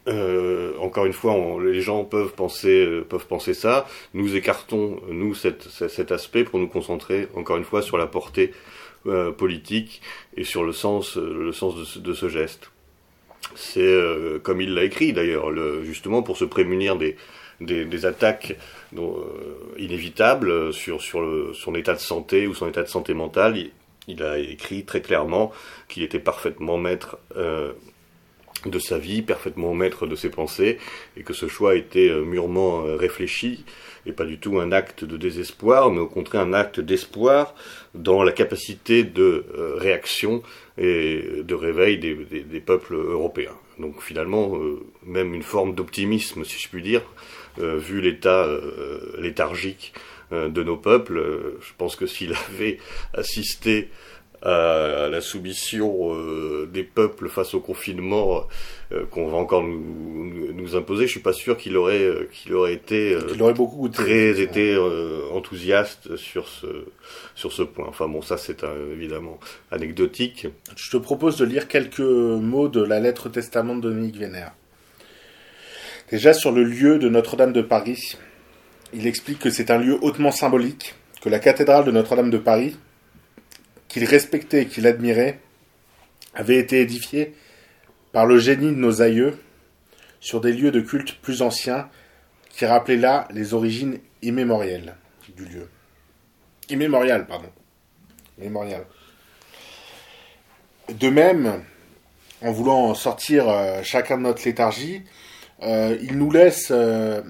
[0.08, 3.86] euh, encore une fois, les gens peuvent penser, euh, peuvent penser ça.
[4.14, 8.52] Nous écartons, nous, cet aspect pour nous concentrer, encore une fois, sur la portée
[9.06, 10.00] euh, politique
[10.36, 12.70] et sur le sens, le sens de ce, geste.
[13.54, 13.88] C'est
[14.42, 15.50] comme il l'a écrit d'ailleurs,
[15.82, 17.16] justement pour se prémunir des,
[17.60, 18.56] des attaques
[18.96, 23.56] euh, inévitables sur, sur son état de santé ou son état de santé mentale.
[23.56, 23.70] Il,
[24.08, 25.52] il a écrit très clairement
[25.88, 27.72] qu'il était parfaitement maître euh,
[28.66, 30.78] de sa vie, parfaitement maître de ses pensées,
[31.16, 33.64] et que ce choix était euh, mûrement euh, réfléchi,
[34.06, 37.54] et pas du tout un acte de désespoir, mais au contraire un acte d'espoir
[37.94, 40.42] dans la capacité de euh, réaction
[40.78, 43.56] et de réveil des, peuples européens.
[43.78, 49.00] Donc finalement, euh, même une forme d'optimisme, si je puis dire, euh, vu l'état euh,
[49.18, 49.92] léthargique
[50.30, 51.22] de nos peuples.
[51.60, 52.78] je pense que s'il avait
[53.14, 53.88] assisté
[54.42, 58.44] à la soumission euh, des peuples face au confinement
[58.92, 62.54] euh, qu'on va encore nous, nous, imposer, je suis pas sûr qu'il aurait euh, qu'il
[62.54, 64.76] aurait été il aurait beaucoup très été
[65.32, 66.66] enthousiaste sur ce
[67.34, 67.86] sur ce point.
[67.88, 69.40] Enfin bon, ça c'est évidemment
[69.70, 70.46] anecdotique.
[70.76, 74.52] Je te propose de lire quelques mots de la lettre testament de Dominique Vénère.
[76.10, 78.16] Déjà sur le lieu de Notre-Dame de Paris,
[78.92, 82.76] il explique que c'est un lieu hautement symbolique, que la cathédrale de Notre-Dame de Paris
[83.88, 85.40] qu'il respectait et qu'il admirait,
[86.34, 87.34] avait été édifié
[88.12, 89.38] par le génie de nos aïeux
[90.20, 91.88] sur des lieux de culte plus anciens
[92.50, 94.96] qui rappelaient là les origines immémoriales
[95.36, 95.68] du lieu.
[96.68, 97.50] Immémorial, pardon.
[100.88, 101.62] De même,
[102.42, 105.02] en voulant sortir euh, chacun de notre léthargie,
[105.62, 107.20] euh, il nous laisse euh,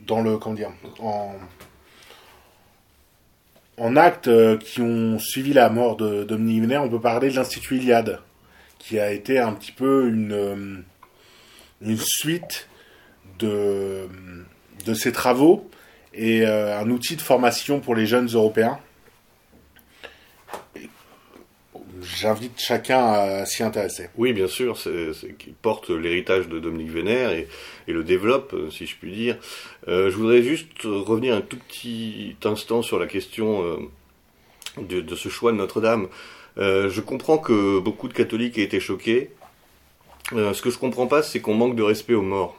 [0.00, 0.72] dans le comment dire
[3.78, 7.76] en actes euh, qui ont suivi la mort de Dominique on peut parler de l'Institut
[7.76, 8.20] Iliade,
[8.78, 10.84] qui a été un petit peu une,
[11.80, 12.68] une suite
[13.38, 14.06] de,
[14.94, 15.68] ces travaux
[16.12, 18.78] et un outil de formation pour les jeunes Européens.
[22.04, 24.08] J'invite chacun à s'y intéresser.
[24.16, 27.48] Oui, bien sûr, c'est, qui porte l'héritage de Dominique Vénère et,
[27.86, 29.36] le développe, si je puis dire.
[29.88, 33.76] Euh, je voudrais juste revenir un tout petit instant sur la question euh,
[34.80, 36.08] de, ce choix de Notre-Dame.
[36.58, 39.30] Euh, je comprends que beaucoup de catholiques aient été choqués.
[40.32, 42.56] Euh, ce que je comprends pas, c'est qu'on manque de respect aux morts.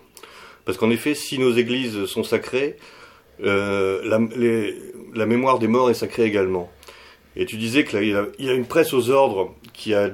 [0.66, 2.78] Parce qu'en effet, si nos églises sont sacrées,
[3.44, 4.02] euh,
[5.14, 6.70] la mémoire des morts est sacrée également.
[7.36, 10.10] Et tu disais qu'il a, il a une presse aux ordres qui a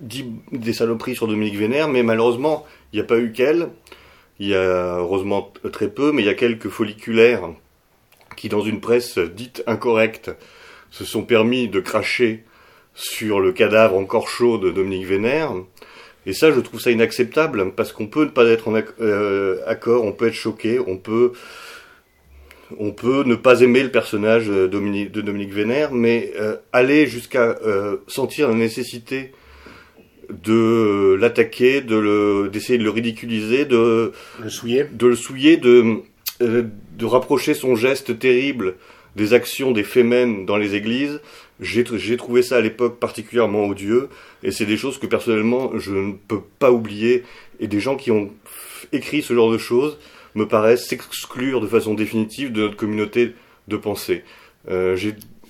[0.00, 3.68] dit des saloperies sur Dominique Vénère, mais malheureusement, il n'y a pas eu qu'elle.
[4.40, 7.50] Il y a heureusement très peu, mais il y a quelques folliculaires
[8.36, 10.32] qui, dans une presse dite incorrecte,
[10.90, 12.44] se sont permis de cracher
[12.94, 15.52] sur le cadavre encore chaud de Dominique Vénère.
[16.26, 20.04] Et ça, je trouve ça inacceptable, parce qu'on peut ne pas être en euh, accord,
[20.04, 21.32] on peut être choqué, on peut
[22.78, 27.06] on peut ne pas aimer le personnage de Dominique, de Dominique Vénère, mais euh, aller
[27.06, 29.32] jusqu'à euh, sentir la nécessité
[30.30, 34.86] de l'attaquer, de le, d'essayer de le ridiculiser, de, Le souiller.
[34.90, 36.02] de le souiller, de,
[36.40, 36.64] euh,
[36.96, 38.74] de rapprocher son geste terrible
[39.16, 41.20] des actions des fémènes dans les églises.
[41.60, 44.08] J'ai j'ai trouvé ça à l'époque particulièrement odieux,
[44.42, 47.22] et c'est des choses que personnellement je ne peux pas oublier,
[47.60, 48.30] et des gens qui ont
[48.92, 49.98] écrit ce genre de choses
[50.34, 53.34] me paraissent s'exclure de façon définitive de notre communauté
[53.68, 54.24] de pensée.
[54.70, 54.96] Euh,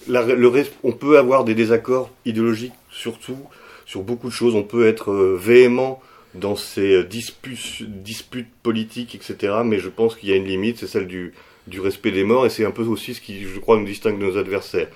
[0.08, 3.38] la- le on peut avoir des désaccords idéologiques surtout
[3.86, 6.00] sur beaucoup de choses, on peut être euh, véhément
[6.34, 9.54] dans ces euh, disputes, disputes politiques, etc.
[9.64, 11.32] Mais je pense qu'il y a une limite, c'est celle du,
[11.66, 14.18] du respect des morts, et c'est un peu aussi ce qui, je crois, nous distingue
[14.18, 14.88] de nos adversaires.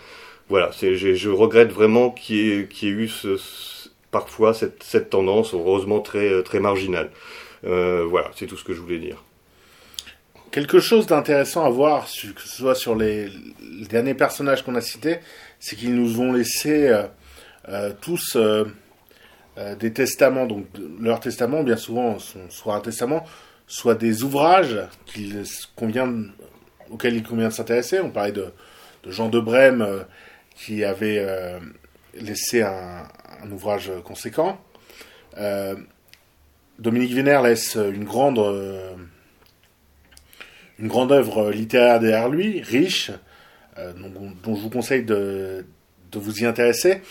[0.49, 4.83] Voilà, j'ai- je regrette vraiment qu'il y qu'il y ait eu ce- ce- parfois cette,
[4.83, 7.11] cette tendance, heureusement très, euh, très marginale.
[7.67, 9.23] Euh, voilà, c'est tout ce que je voulais dire.
[10.51, 13.29] Quelque chose d'intéressant à voir, que ce soit sur les,
[13.91, 15.19] derniers personnages qu'on a cités,
[15.61, 17.03] c'est qu'ils nous ont laissé euh,
[17.69, 18.65] euh, tous euh,
[19.79, 20.47] des testaments.
[20.47, 20.67] Donc,
[21.01, 23.25] leurs testaments, bien souvent, sont soit un testament,
[23.67, 25.45] soit des ouvrages qu'il
[25.77, 26.11] convient,
[26.91, 28.01] auxquels il convient de s'intéresser.
[28.01, 28.47] On parlait de,
[29.07, 29.87] Jean de Brême
[30.55, 31.25] qui avait
[32.15, 33.07] laissé un,
[33.43, 34.61] un ouvrage conséquent.
[36.79, 38.39] Dominique Vénère laisse une grande.
[40.79, 43.11] Euh, une grande œuvre littéraire derrière lui, riche,
[43.79, 43.93] euh,
[44.43, 45.65] dont, je vous conseille de,
[46.13, 47.03] vous y intéresser.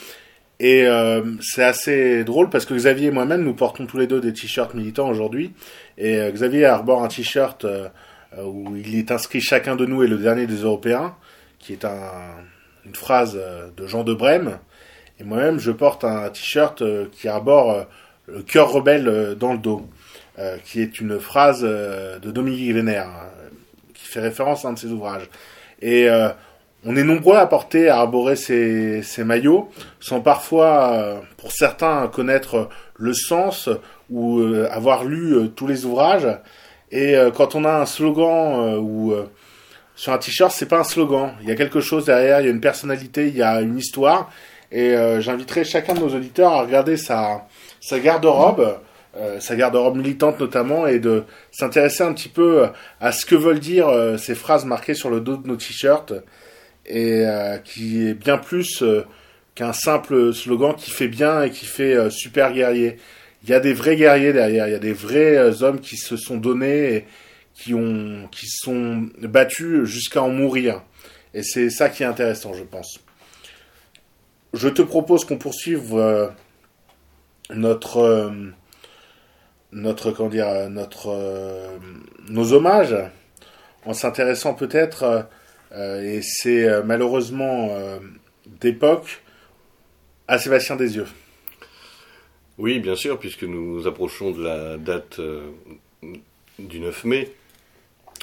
[0.59, 4.19] Et euh, c'est assez drôle parce que Xavier et moi-même, nous portons tous les deux
[4.19, 5.53] des t-shirts militants aujourd'hui.
[5.97, 7.89] Et euh, Xavier arbore un t-shirt euh,
[8.37, 11.15] euh, où il est inscrit chacun de nous est le dernier des Européens,
[11.59, 12.11] qui est un,
[12.85, 14.57] une phrase euh, de Jean de Brême.
[15.19, 17.83] Et moi-même, je porte un t-shirt euh, qui arbore euh,
[18.27, 19.87] le cœur rebelle euh, dans le dos,
[20.39, 23.29] euh, qui est une phrase euh, de Dominique Vénère, hein,
[23.97, 25.29] qui fait référence à un de ses ouvrages.
[25.81, 26.29] Et euh,
[26.85, 32.07] on est nombreux à porter, à arborer ces, ces maillots, sans parfois, euh, pour certains,
[32.07, 33.69] connaître le sens
[34.09, 36.27] ou euh, avoir lu tous les ouvrages.
[36.89, 39.13] Et quand on a un slogan ou
[39.93, 41.33] sur un t-shirt, c'est pas un slogan.
[41.41, 43.77] Il y a quelque chose derrière, il y a une personnalité, il y a une
[43.77, 44.31] histoire.
[44.71, 47.45] Et j'inviterai chacun de nos auditeurs à regarder sa,
[47.81, 48.79] sa garde-robe,
[49.17, 52.67] euh, sa garde-robe militante notamment, et de s'intéresser un petit peu
[52.99, 56.13] à ce que veulent dire euh, ces phrases marquées sur le dos de nos t-shirts,
[56.85, 59.03] et euh, qui est bien plus euh,
[59.55, 62.97] qu'un simple slogan qui fait bien et qui fait euh, super guerrier.
[63.43, 65.97] Il y a des vrais guerriers derrière, il y a des vrais euh, hommes qui
[65.97, 67.05] se sont donnés et
[67.53, 70.81] qui ont qui sont battus jusqu'à en mourir.
[71.33, 72.99] Et c'est ça qui est intéressant, je pense.
[74.53, 76.27] Je te propose qu'on poursuive euh,
[77.49, 78.31] notre euh,
[79.71, 81.77] notre comment dire euh, notre euh,
[82.29, 82.95] nos hommages
[83.85, 85.27] en s'intéressant peut-être
[85.73, 87.77] euh, et c'est malheureusement
[88.45, 89.21] d'époque
[90.27, 91.07] à Sébastien Desieux.
[92.57, 95.19] Oui, bien sûr, puisque nous approchons de la date
[96.57, 97.31] du 9 mai.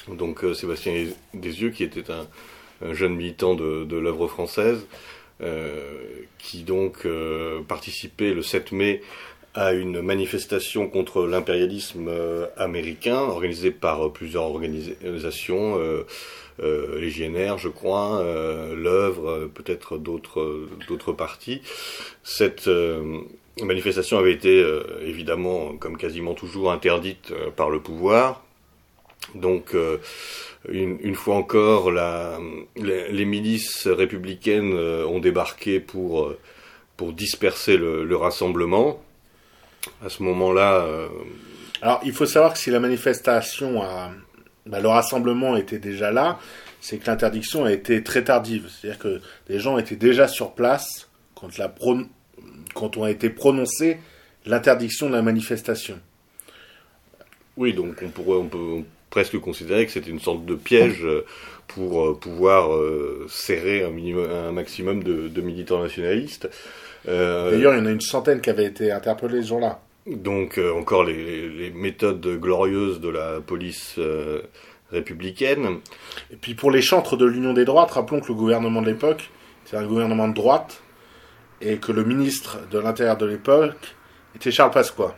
[0.07, 1.05] Donc Sébastien
[1.35, 2.27] Desieux, qui était un,
[2.81, 4.85] un jeune militant de, l'œuvre française,
[6.39, 7.07] qui donc
[7.67, 9.01] participait le 7 mai
[9.55, 16.05] à une manifestation contre l'impérialisme euh, américain, organisée par euh, plusieurs organisations, euh,
[16.61, 18.23] euh, légionnaires, je crois,
[18.75, 21.61] l'œuvre, peut-être d'autres d'autres partis.
[22.23, 22.69] Cette
[23.61, 24.63] manifestation avait été
[25.01, 28.41] évidemment, comme quasiment toujours, interdite par le pouvoir.
[29.33, 29.97] Donc, euh,
[30.69, 32.39] une, une fois encore, la,
[32.77, 36.33] les, les milices républicaines ont débarqué pour,
[36.95, 39.03] pour disperser le, le rassemblement.
[40.03, 41.07] À ce moment-là, euh,
[41.81, 44.11] Alors, il faut savoir que si la manifestation a,
[44.65, 46.39] bah, le rassemblement était déjà là,
[46.81, 48.69] c'est que l'interdiction a été très tardive.
[48.69, 52.01] C'est-à-dire que les gens étaient déjà sur place quand, la pro-
[52.73, 53.97] quand on a été prononcé
[54.45, 55.99] l'interdiction de la manifestation.
[57.57, 61.25] oui, donc on pourrait on peut presque considérer que c'était une sorte de piège euh,
[61.67, 62.69] pour euh, pouvoir
[63.29, 66.49] serrer un, minimum, un maximum de, de militants nationalistes.
[67.07, 69.79] Euh, D'ailleurs, il y en a une centaine qui avaient été interpellés ce jour-là.
[70.07, 74.41] Donc euh, encore les, méthodes glorieuses de la police euh,
[74.91, 75.79] républicaine.
[76.31, 79.29] Et puis pour les chantres de l'Union des droites, rappelons que le gouvernement de l'époque,
[79.65, 80.81] c'est un gouvernement de droite,
[81.61, 83.95] et que le ministre de l'Intérieur de l'époque
[84.35, 85.15] était Charles Pasqua.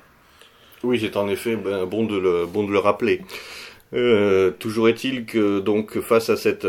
[0.83, 3.21] Oui, c'est en effet ben, bon, de le, bon de le rappeler.
[3.93, 6.67] Euh, toujours est-il que donc face à cette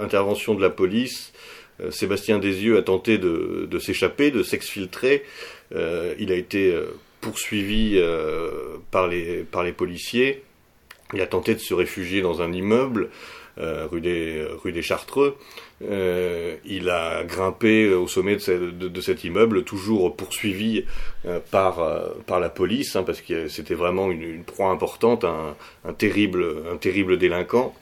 [0.00, 1.31] intervention de la police,
[1.90, 5.22] Sébastien Desieux a tenté de, s'échapper, de s'exfiltrer.
[5.74, 6.86] Euh, il a été euh,
[7.20, 9.44] poursuivi euh, par, les,
[9.76, 10.42] policiers.
[11.14, 13.08] Il a tenté de se réfugier dans un immeuble.
[13.58, 15.36] euh, rue, des, Chartreux.
[15.82, 20.84] Euh, il a grimpé au sommet de, ce- de- de cet immeuble, toujours poursuivi
[21.26, 22.08] euh, par, euh,
[22.40, 25.54] la police, hein, parce que c'était vraiment une, proie importante, un,
[25.84, 26.46] un, terrible,
[27.18, 27.74] délinquant.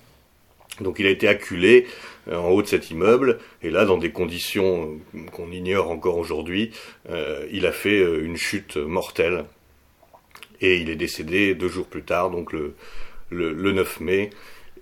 [0.80, 1.88] Donc il a été acculé euh,
[2.36, 6.70] en haut de cet immeuble, et là, dans des conditions euh, qu'on ignore encore aujourd'hui,
[7.10, 9.44] euh, il a fait euh, une chute mortelle.
[10.60, 12.74] Et il est décédé deux jours plus tard, donc le,
[13.30, 14.30] le, le 9 mai.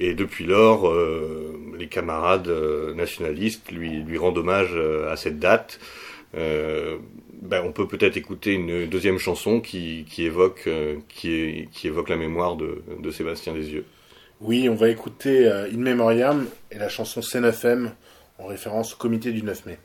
[0.00, 5.80] Et depuis lors, euh, les camarades euh, nationalistes lui, rendent hommage euh, à cette date.
[6.36, 6.98] Euh,
[7.42, 13.10] ben, on peut peut-être écouter une deuxième chanson euh, qui évoque la mémoire de, de
[13.10, 13.84] Sébastien Desieux.
[14.40, 17.90] Oui, on va écouter euh, In Memoriam et la chanson C9M
[18.38, 19.78] en référence au comité du 9 mai.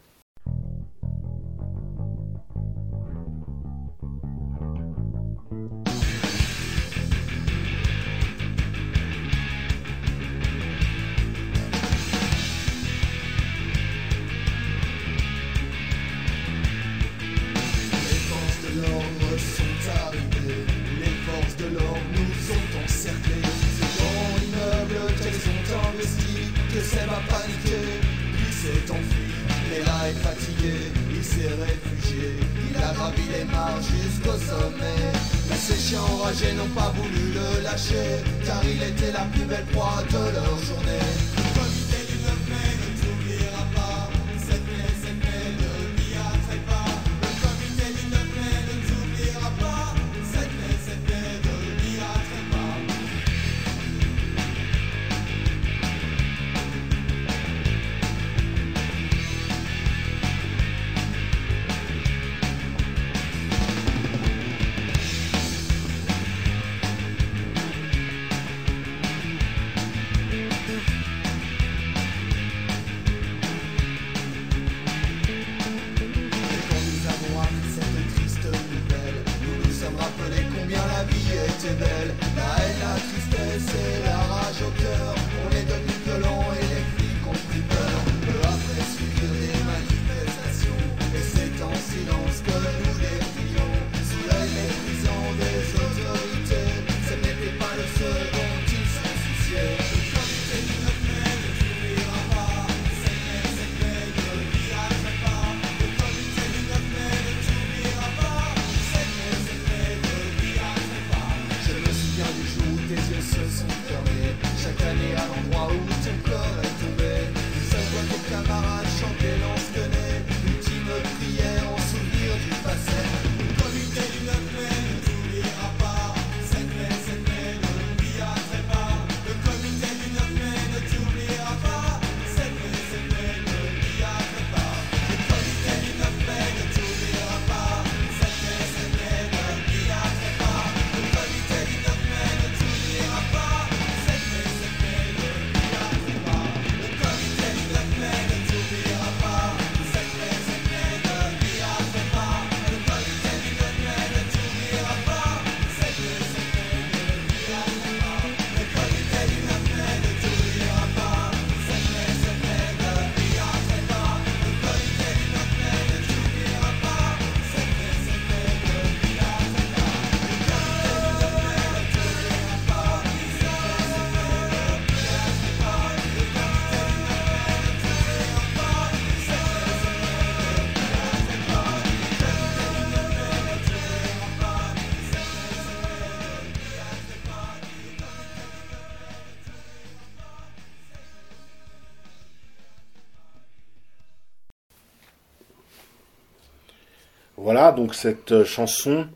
[197.74, 199.08] Donc cette euh, chanson,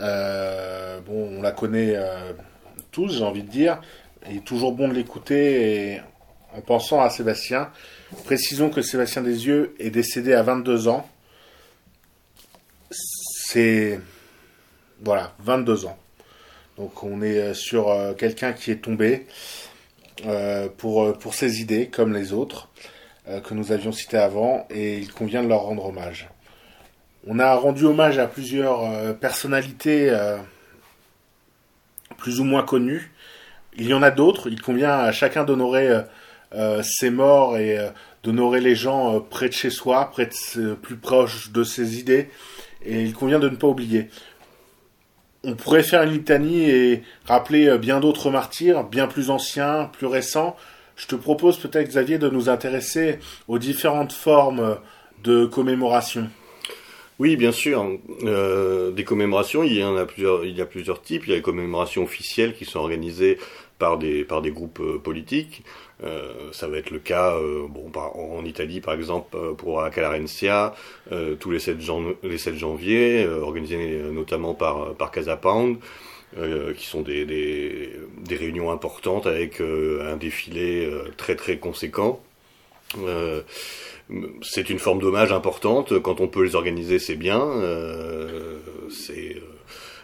[0.00, 2.32] euh, on la connaît euh,
[2.90, 3.80] tous, j'ai envie de dire.
[4.30, 6.00] Il est toujours bon de l'écouter
[6.56, 7.70] en pensant à Sébastien.
[8.24, 11.08] Précisons que Sébastien Desieux est décédé à 22 ans.
[12.90, 14.00] C'est...
[15.02, 15.98] Voilà, 22 ans.
[16.78, 19.26] Donc on est sur quelqu'un qui est tombé
[20.78, 22.70] pour, pour ses idées, comme les autres,
[23.26, 26.28] que nous avions cités avant, et il convient de leur rendre hommage.
[27.26, 30.36] On a rendu hommage à plusieurs euh, personnalités euh,
[32.18, 33.12] plus ou moins connues.
[33.78, 34.50] Il y en a d'autres.
[34.50, 36.02] Il convient à chacun d'honorer
[36.54, 37.78] euh, ses morts et
[38.22, 40.28] d'honorer les gens près de chez soi, près
[40.82, 42.28] plus proches de ses idées.
[42.84, 44.10] Et il convient de ne pas oublier.
[45.42, 50.56] On pourrait faire une litanie et rappeler bien d'autres martyrs, bien plus anciens, plus récents,
[50.96, 53.18] je te propose peut-être, Xavier, de nous intéresser
[53.48, 54.78] aux différentes formes
[55.24, 56.30] de commémoration.
[57.18, 57.86] Oui, bien sûr.
[58.24, 60.44] Euh, des commémorations, il y en a plusieurs.
[60.44, 61.24] Il y a plusieurs types.
[61.26, 63.38] Il y a les commémorations officielles qui sont organisées
[63.78, 65.62] par des par des groupes euh, politiques.
[66.02, 67.36] Euh, ça va être le cas,
[67.68, 70.74] bon, en Italie par exemple pour la Calarencia,
[71.40, 75.78] tous les 7, jan- les 7 janvier, organisés notamment par par Casa Pound,
[76.76, 82.20] qui sont des, des réunions importantes avec un défilé très très conséquent.
[82.98, 83.42] Euh,
[84.42, 85.98] c'est une forme d'hommage importante.
[86.00, 87.40] Quand on peut les organiser, c'est bien.
[87.40, 88.58] Euh,
[88.90, 89.40] c'est euh,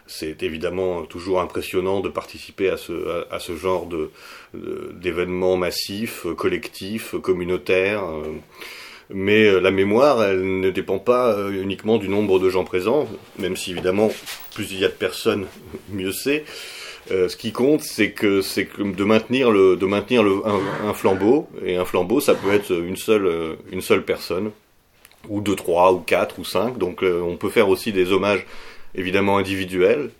[0.07, 4.11] c'est évidemment toujours impressionnant de participer à ce, genre de,
[4.93, 8.03] d'événements massifs, collectifs, communautaires.
[9.09, 13.09] Mais la mémoire, elle ne dépend pas uniquement du nombre de gens présents,
[13.39, 14.11] même si évidemment,
[14.53, 15.47] plus il y a de personnes,
[15.93, 16.45] mieux c'est.
[17.11, 18.41] Euh, ce qui compte, c'est que
[18.83, 24.05] de maintenir un, flambeau et un flambeau, ça peut être une seule euh, une seule
[24.05, 24.51] personne
[25.29, 26.79] ou deux trois ou quatre ou cinq.
[26.79, 28.47] Donc euh, on peut faire aussi des hommages
[28.95, 30.11] évidemment individuels.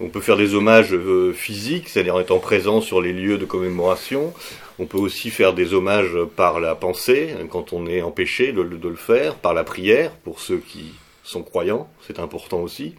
[0.00, 0.94] On peut faire des hommages
[1.34, 4.32] physiques, c'est-à-dire en étant présent sur les lieux de commémoration.
[4.78, 8.94] On peut aussi faire des hommages par la pensée, quand on est empêché de le
[8.94, 10.92] faire, par la prière, pour ceux qui
[11.24, 12.94] sont croyants, c'est important aussi.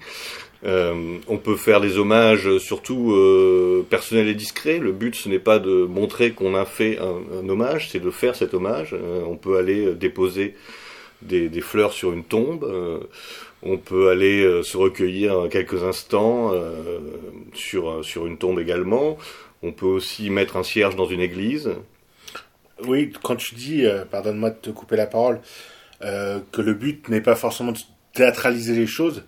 [0.66, 4.80] Euh, on peut faire des hommages surtout euh, personnels et discrets.
[4.80, 8.36] Le but, ce n'est pas de montrer qu'on a fait un, hommage, c'est de faire
[8.36, 8.94] cet hommage.
[8.94, 10.56] Euh, on peut aller déposer
[11.22, 12.64] des, des fleurs sur une tombe.
[12.66, 13.00] euh,
[13.62, 17.00] on peut aller euh, se recueillir quelques instants euh,
[17.54, 19.18] sur, sur une tombe également.
[19.64, 21.72] On peut aussi mettre un cierge dans une église.
[22.86, 25.42] Oui, quand tu dis, euh, pardonne-moi de te couper la parole,
[26.02, 27.80] euh, que le but n'est pas forcément de
[28.14, 29.24] théâtraliser les choses,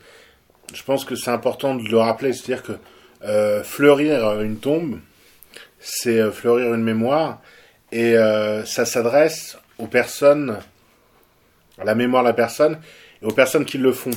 [0.74, 2.34] je pense que c'est important de le rappeler.
[2.34, 2.74] C'est-à-dire que
[3.24, 5.00] euh, fleurir une tombe,
[5.80, 7.42] c'est euh, fleurir une mémoire,
[7.92, 10.58] et euh, ça s'adresse aux personnes,
[11.78, 12.80] à la mémoire de la personne,
[13.22, 14.12] et aux personnes qui le font.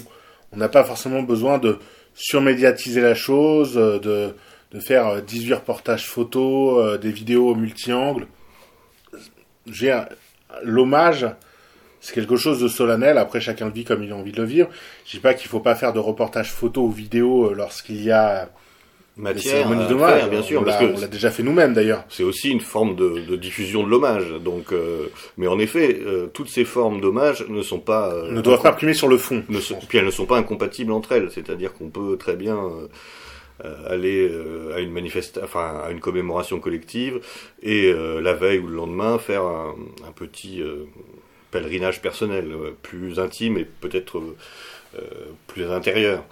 [0.52, 1.78] On n'a pas forcément besoin de
[2.14, 4.34] surmédiatiser la chose, de,
[4.80, 8.26] faire euh, 18 reportages photos, des vidéos multi-angles
[10.62, 11.26] l'hommage,
[12.04, 13.16] c'est quelque chose de solennel.
[13.16, 14.68] Après, chacun le vit comme il a envie de le vivre.
[15.06, 18.10] Je dis pas qu'il faut pas faire de reportage photo ou vidéo euh, lorsqu'il y
[18.12, 18.50] a
[19.16, 20.20] des Matière, d'hommage.
[20.20, 22.04] faire, bien sûr, on parce l'a que on l'a déjà fait nous-mêmes d'ailleurs.
[22.10, 24.28] c'est aussi une forme de, de diffusion de l'hommage.
[24.44, 25.06] Donc, euh,
[25.38, 28.72] mais en effet, euh, toutes ces formes d'hommage ne sont pas euh, Ne doivent pas
[28.72, 29.42] primer sur le fond.
[29.48, 31.30] ne sont, puis elles ne sont pas incompatibles entre elles.
[31.30, 32.88] C'est-à-dire qu'on peut très bien euh,
[33.64, 34.92] euh, aller euh, à une
[35.42, 37.20] enfin à une commémoration collective
[37.62, 39.74] et euh, la veille ou le lendemain faire un,
[40.06, 40.84] un petit euh,
[41.54, 44.36] pèlerinage personnel, euh, plus intime et peut-être euh,
[44.96, 45.00] euh,
[45.46, 46.24] plus intérieur.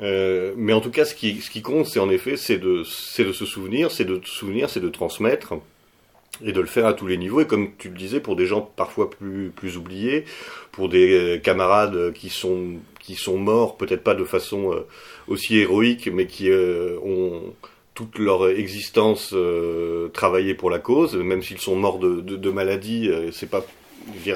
[0.00, 4.04] Mais en tout cas, ce qui, compte, c'est en effet, c'est de, se souvenir, c'est
[4.04, 5.54] de souvenir, c'est de transmettre
[6.44, 7.40] et de le faire à tous les niveaux.
[7.42, 10.24] Et comme tu le disais, pour des gens parfois plus, oubliés,
[10.72, 12.80] pour des camarades qui sont,
[13.36, 14.74] morts, peut-être pas de façon
[15.28, 17.54] aussi héroïque, mais qui ont
[17.94, 22.50] toute leur existence euh, travaillé pour la cause, même s'ils sont morts de, de, de
[22.50, 23.64] maladie, c'est pas,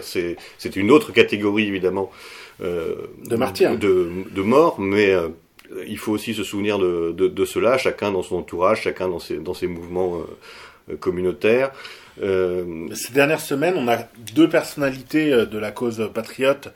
[0.02, 2.10] c'est, une autre catégorie évidemment
[2.62, 2.94] euh,
[3.24, 3.78] De martyrs.
[3.78, 5.28] de, de mort, mais euh,
[5.86, 9.18] il faut aussi se souvenir de, de, de cela, chacun dans son entourage, chacun dans
[9.18, 10.20] ses, dans ses mouvements
[10.90, 11.72] euh, communautaires.
[12.22, 13.98] Euh, Ces dernières semaines, on a
[14.34, 16.68] deux personnalités de la cause patriote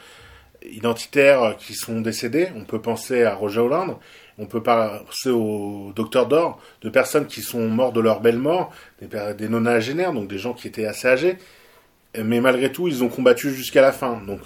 [0.71, 2.49] identitaire qui sont décédées.
[2.57, 3.97] On peut penser à Roger Hollande,
[4.39, 8.73] on peut penser au docteur Dor, de personnes qui sont mortes de leur belle mort,
[9.01, 11.37] des, des nonagénaires, donc des gens qui étaient assez âgés.
[12.17, 14.21] Mais malgré tout, ils ont combattu jusqu'à la fin.
[14.27, 14.41] Donc,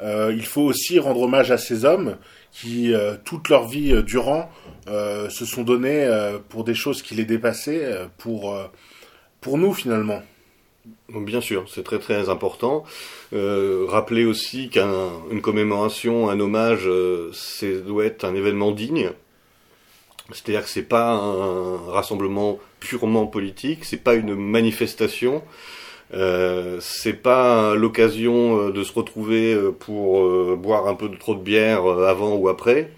[0.00, 2.16] euh, il faut aussi rendre hommage à ces hommes
[2.50, 4.50] qui, euh, toute leur vie euh, durant,
[4.86, 6.06] se sont donnés
[6.50, 8.54] pour des choses qui les dépassaient, pour,
[9.40, 10.22] pour nous finalement.
[11.08, 12.84] Bien sûr, c'est très très important.
[13.32, 16.86] Euh, rappeler aussi qu'une commémoration, un hommage,
[17.32, 19.10] c'est doit être un événement digne.
[20.32, 25.42] C'est-à-dire que c'est pas un rassemblement purement politique, c'est pas une manifestation,
[26.14, 31.16] euh, c'est pas l'occasion euh, de se retrouver euh, pour euh, boire un peu de
[31.16, 32.90] trop de bière avant ou après,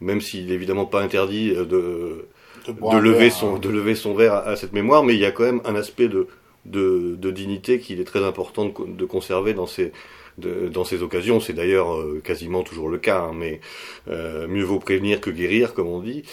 [0.00, 2.26] même s'il est évidemment pas interdit de
[2.66, 3.58] de lever verre, son hein.
[3.58, 5.74] de lever son verre à, à cette mémoire, mais il y a quand même un
[5.74, 6.26] aspect de
[6.66, 9.92] de, de dignité qu'il est très important de, co- de conserver dans ces
[10.36, 11.40] de- dans ces occasions.
[11.40, 13.60] C'est d'ailleurs quasiment toujours le cas, hein, mais
[14.08, 16.24] euh, mieux vaut prévenir que guérir, comme on dit.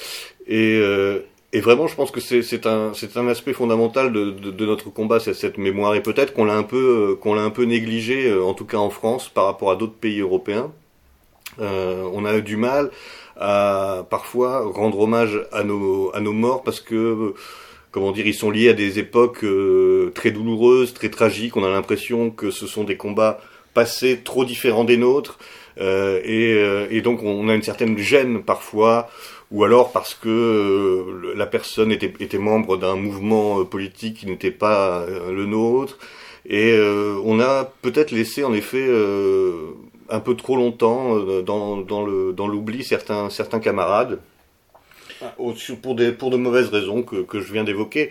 [0.47, 1.19] Et euh,
[1.53, 5.19] et vraiment, je pense que c'est un un aspect fondamental de, de, de notre combat,
[5.19, 5.95] c'est cette mémoire.
[5.95, 8.65] Et peut-être qu'on l'a un peu euh, qu'on l'a un peu négligé, euh, en tout
[8.65, 10.71] cas en France, par rapport à d'autres pays européens.
[11.61, 12.91] Euh, on a eu du mal
[13.37, 17.33] à parfois rendre hommage à nos à nos morts parce que
[17.91, 21.55] comment dire, ils sont liés à des époques euh, très douloureuses, très tragiques.
[21.55, 23.39] On a l'impression que ce sont des combats
[23.73, 25.37] passés trop différents des nôtres,
[25.79, 29.09] euh, et, et, donc on a une certaine gêne parfois,
[29.51, 35.05] ou alors parce que euh, la personne était, membre d'un mouvement politique qui n'était pas
[35.07, 35.97] le nôtre,
[36.47, 36.77] et
[37.23, 38.87] on a peut-être laissé en effet
[40.09, 44.19] un peu trop longtemps dans, l'oubli certains camarades
[45.81, 48.09] pour, des, pour de mauvaises raisons que, que je viens d'évoquer.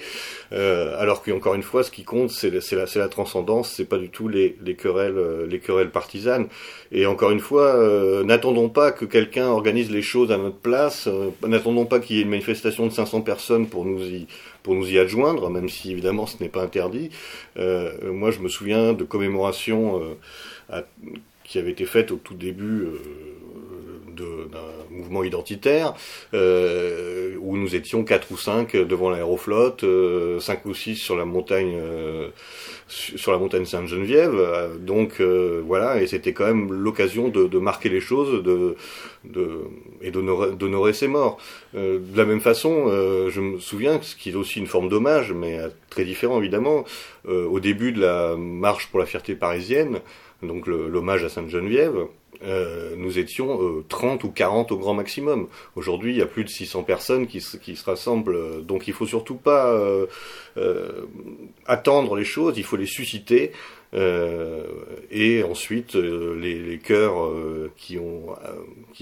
[0.52, 4.08] Euh, alors qu'encore une fois, ce qui compte, c'est la, la transcendance, c'est pas du
[4.08, 6.48] tout les, les, querelles, euh, les querelles partisanes.
[6.92, 11.08] Et encore une fois, euh, n'attendons pas que quelqu'un organise les choses à notre place,
[11.46, 14.26] n'attendons pas qu'il y ait une manifestation de 500 personnes pour nous y,
[14.62, 17.10] pour nous y adjoindre, même si évidemment ce n'est pas interdit.
[17.56, 20.00] Moi, je me souviens de commémorations
[21.44, 22.86] qui avaient été faites au tout début
[24.14, 24.60] d'un
[24.90, 25.94] mouvement identitaire
[26.32, 31.24] euh, où nous étions quatre ou cinq devant l'aéroflotte, euh, cinq ou six sur la
[31.24, 32.28] montagne euh,
[32.86, 34.78] sur la montagne Sainte-Geneviève.
[34.80, 38.76] Donc voilà, et c'était quand même l'occasion de, de, marquer les choses, de,
[39.24, 39.62] de
[40.02, 41.38] et d'honorer ses morts.
[41.72, 42.88] de la même façon,
[43.30, 45.58] je me souviens, ce qui est aussi une forme d'hommage, mais
[45.88, 46.84] très différent évidemment,
[47.26, 50.00] au début de la marche pour la fierté parisienne,
[50.42, 52.06] donc l'hommage à Sainte-Geneviève.
[52.44, 55.48] Euh, nous étions euh, 30 ou 40 au grand maximum.
[55.76, 58.64] Aujourd'hui, il y a plus de 600 personnes qui, se rassemblent.
[58.64, 60.06] Donc il faut surtout pas euh,
[60.56, 61.06] euh
[61.66, 63.52] attendre les choses, il faut les susciter.
[63.94, 64.64] Euh,
[65.10, 67.30] et ensuite, les, cœurs
[67.76, 67.98] qui,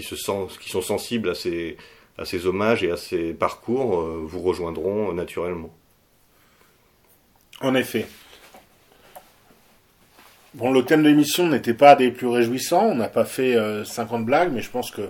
[0.02, 5.74] sont sensibles à ces hommages et à ces parcours vous rejoindront naturellement.
[7.60, 8.06] En effet.
[10.54, 12.84] Bon, le thème de l'émission n'était pas des plus réjouissants.
[12.84, 15.08] On n'a pas fait 50 euh, blagues, mais je pense que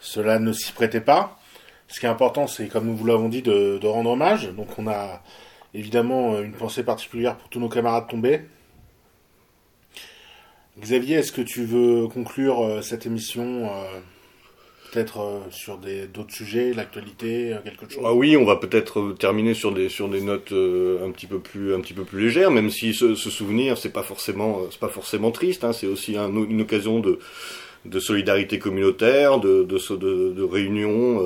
[0.00, 1.38] cela ne s'y prêtait pas.
[1.88, 4.50] Ce qui est important, c'est, comme nous vous l'avons dit, de, de, rendre hommage.
[4.52, 5.20] Donc, on a
[5.74, 8.42] évidemment une pensée particulière pour tous nos camarades tombés.
[10.78, 14.00] Xavier, est-ce que tu veux conclure euh, cette émission euh,
[14.94, 18.02] peut-être euh, sur des d'autres sujets, l'actualité, euh, quelque chose.
[18.06, 21.40] Ah oui, on va peut-être euh, terminer sur des sur des notes un petit peu
[21.40, 24.80] plus un petit peu plus légères, même si ce, ce souvenir c'est pas forcément c'est
[24.80, 27.18] pas forcément triste, hein, c'est aussi un, une occasion de
[27.84, 31.20] de solidarité communautaire, de, de, de, de réunion,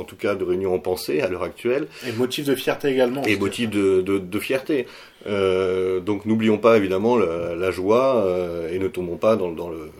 [0.00, 1.86] en tout cas de réunion en pensée à l'heure actuelle.
[2.08, 3.22] Et motif de fierté également.
[3.24, 4.86] Et motif de, de, de fierté.
[5.26, 8.26] Euh, donc n'oublions pas évidemment la, la joie
[8.72, 9.90] et ne tombons pas dans, dans le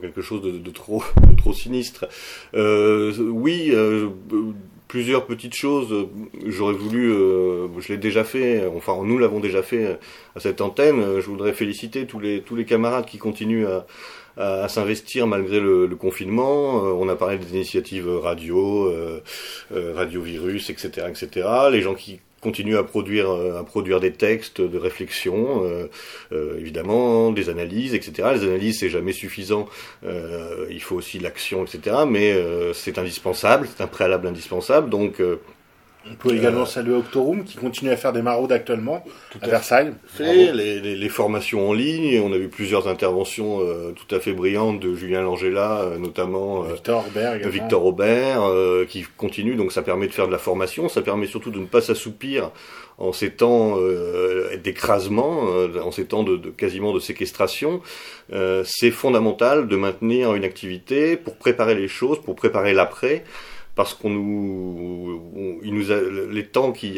[0.00, 1.02] quelque chose de, trop,
[1.36, 2.06] trop sinistre.
[2.54, 4.08] Euh, oui, euh,
[4.88, 6.08] plusieurs petites choses.
[6.46, 9.98] J'aurais voulu, euh, je l'ai déjà fait, enfin nous l'avons déjà fait
[10.36, 11.20] à cette antenne.
[11.20, 13.86] Je voudrais féliciter tous les tous les camarades qui continuent à,
[14.36, 16.82] à, s'investir malgré le, confinement.
[16.82, 18.92] on a parlé des initiatives radio,
[19.70, 21.48] radio virus, etc., etc.
[21.70, 25.86] Les gens qui continue à produire, euh, à produire des textes de réflexion, euh,
[26.32, 28.28] euh, évidemment, des analyses, etc.
[28.34, 29.66] Les analyses, c'est jamais suffisant.
[30.70, 31.96] il faut aussi l'action, etc.
[32.06, 32.28] Mais
[32.74, 34.90] c'est indispensable, c'est un préalable indispensable.
[34.90, 35.14] Donc
[36.10, 39.04] on peut également euh, saluer Octorum qui continue à faire des maraudes actuellement
[39.40, 39.92] à, Versailles.
[40.06, 44.20] Fait, les, les, les, formations en ligne, on a vu plusieurs interventions euh, tout à
[44.20, 48.42] fait brillantes de Julien Langella, euh, notamment Victor Aubert, Victor Aubert
[48.88, 49.54] qui continue.
[49.54, 52.50] Donc ça permet de faire de la formation, ça permet surtout de ne pas s'assoupir
[52.98, 53.76] en ces temps
[54.62, 55.48] d'écrasement,
[55.82, 57.80] en ces temps de, de, quasiment de séquestration.
[58.64, 63.24] C'est fondamental de maintenir une activité pour préparer les choses, pour préparer l'après
[63.74, 66.00] parce qu'on nous, il nous a,
[66.30, 66.92] les temps qui,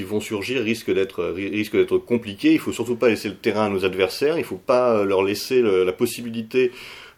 [0.00, 2.52] vont surgir risquent d'être, risquent d'être compliqués.
[2.52, 4.38] Il faut surtout pas laisser le terrain à nos adversaires.
[4.38, 6.72] Il faut pas leur laisser la possibilité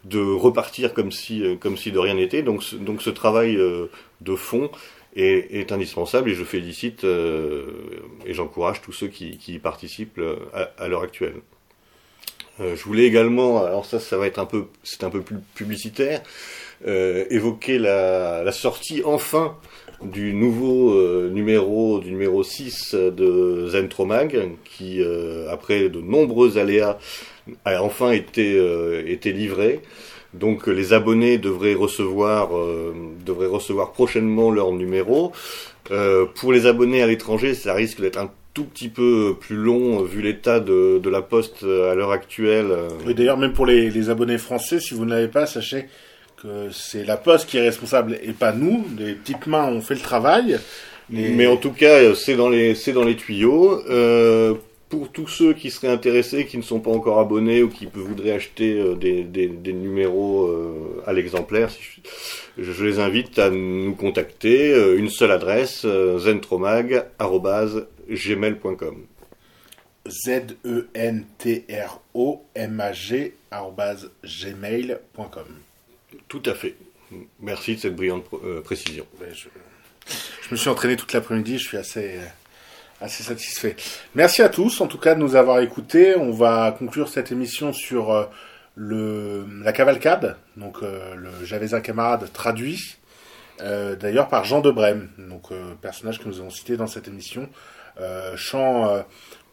[0.05, 2.43] de repartir comme si, comme si de rien n'était.
[2.43, 3.87] Donc, donc ce travail euh,
[4.21, 4.69] de fond
[5.15, 7.65] est, indispensable et je félicite euh,
[8.25, 10.37] et j'encourage tous ceux qui, y participent euh,
[10.77, 11.35] à l'heure actuelle.
[12.59, 16.21] Je voulais également, alors ça, ça va être un peu, c'est un peu plus publicitaire
[16.87, 19.55] euh, évoquer la, sortie enfin
[20.03, 26.97] du nouveau euh, numéro, du numéro 6 de Zentromag, qui, euh, après de nombreux aléas,
[27.65, 29.81] a enfin été, euh, été livré.
[30.33, 32.51] Donc les abonnés devraient recevoir,
[33.25, 35.33] devraient recevoir prochainement leur numéro.
[36.35, 40.21] pour les abonnés à l'étranger, ça risque d'être un tout petit peu plus long vu
[40.21, 42.67] l'état de, de, la poste à l'heure actuelle.
[43.07, 45.87] Et d'ailleurs, même pour les, les, abonnés français, si vous ne l'avez pas, sachez
[46.71, 48.85] c'est la Poste qui est responsable et pas nous.
[48.97, 50.59] Les petites mains ont fait le travail.
[51.09, 53.83] Mais en tout cas, c'est dans les c'est dans les tuyaux.
[53.89, 54.53] Euh,
[54.87, 58.31] pour tous ceux qui seraient intéressés, qui ne sont pas encore abonnés ou qui voudraient
[58.31, 61.69] acheter euh, des, des, des, numéros euh, à l'exemplaire,
[62.57, 64.73] je, les invite à nous contacter.
[64.73, 67.85] Euh, une seule adresse, zentromag.gmail.com
[68.15, 69.05] gmail.com.
[70.07, 70.53] Z-E-N-T-R-O-M-A-G
[74.23, 75.47] gmail.com.
[76.27, 76.75] Tout à fait.
[77.39, 79.05] Merci de cette brillante euh, précision.
[79.19, 79.49] Ouais, Je,
[80.41, 82.19] je me suis entraîné toute l'après-midi, je suis assez,
[82.99, 83.75] assez satisfait.
[84.15, 86.15] Merci à tous, en tout cas, de nous avoir écoutés.
[86.15, 88.25] On va conclure cette émission sur euh,
[88.75, 92.97] le, la cavalcade, donc euh, le J'avais un camarade traduit,
[93.61, 97.07] euh, d'ailleurs par Jean de Brême, donc euh, personnage que nous avons cité dans cette
[97.07, 97.49] émission.
[98.01, 99.01] Euh, chant euh,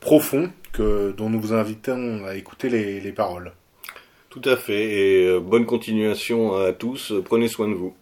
[0.00, 3.52] profond que, dont nous vous invitons à écouter les, les paroles.
[4.30, 4.84] Tout à fait.
[4.84, 7.12] Et euh, bonne continuation à tous.
[7.24, 7.94] Prenez soin de vous.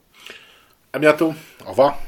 [0.93, 1.35] À bientôt,
[1.67, 1.99] au revoir.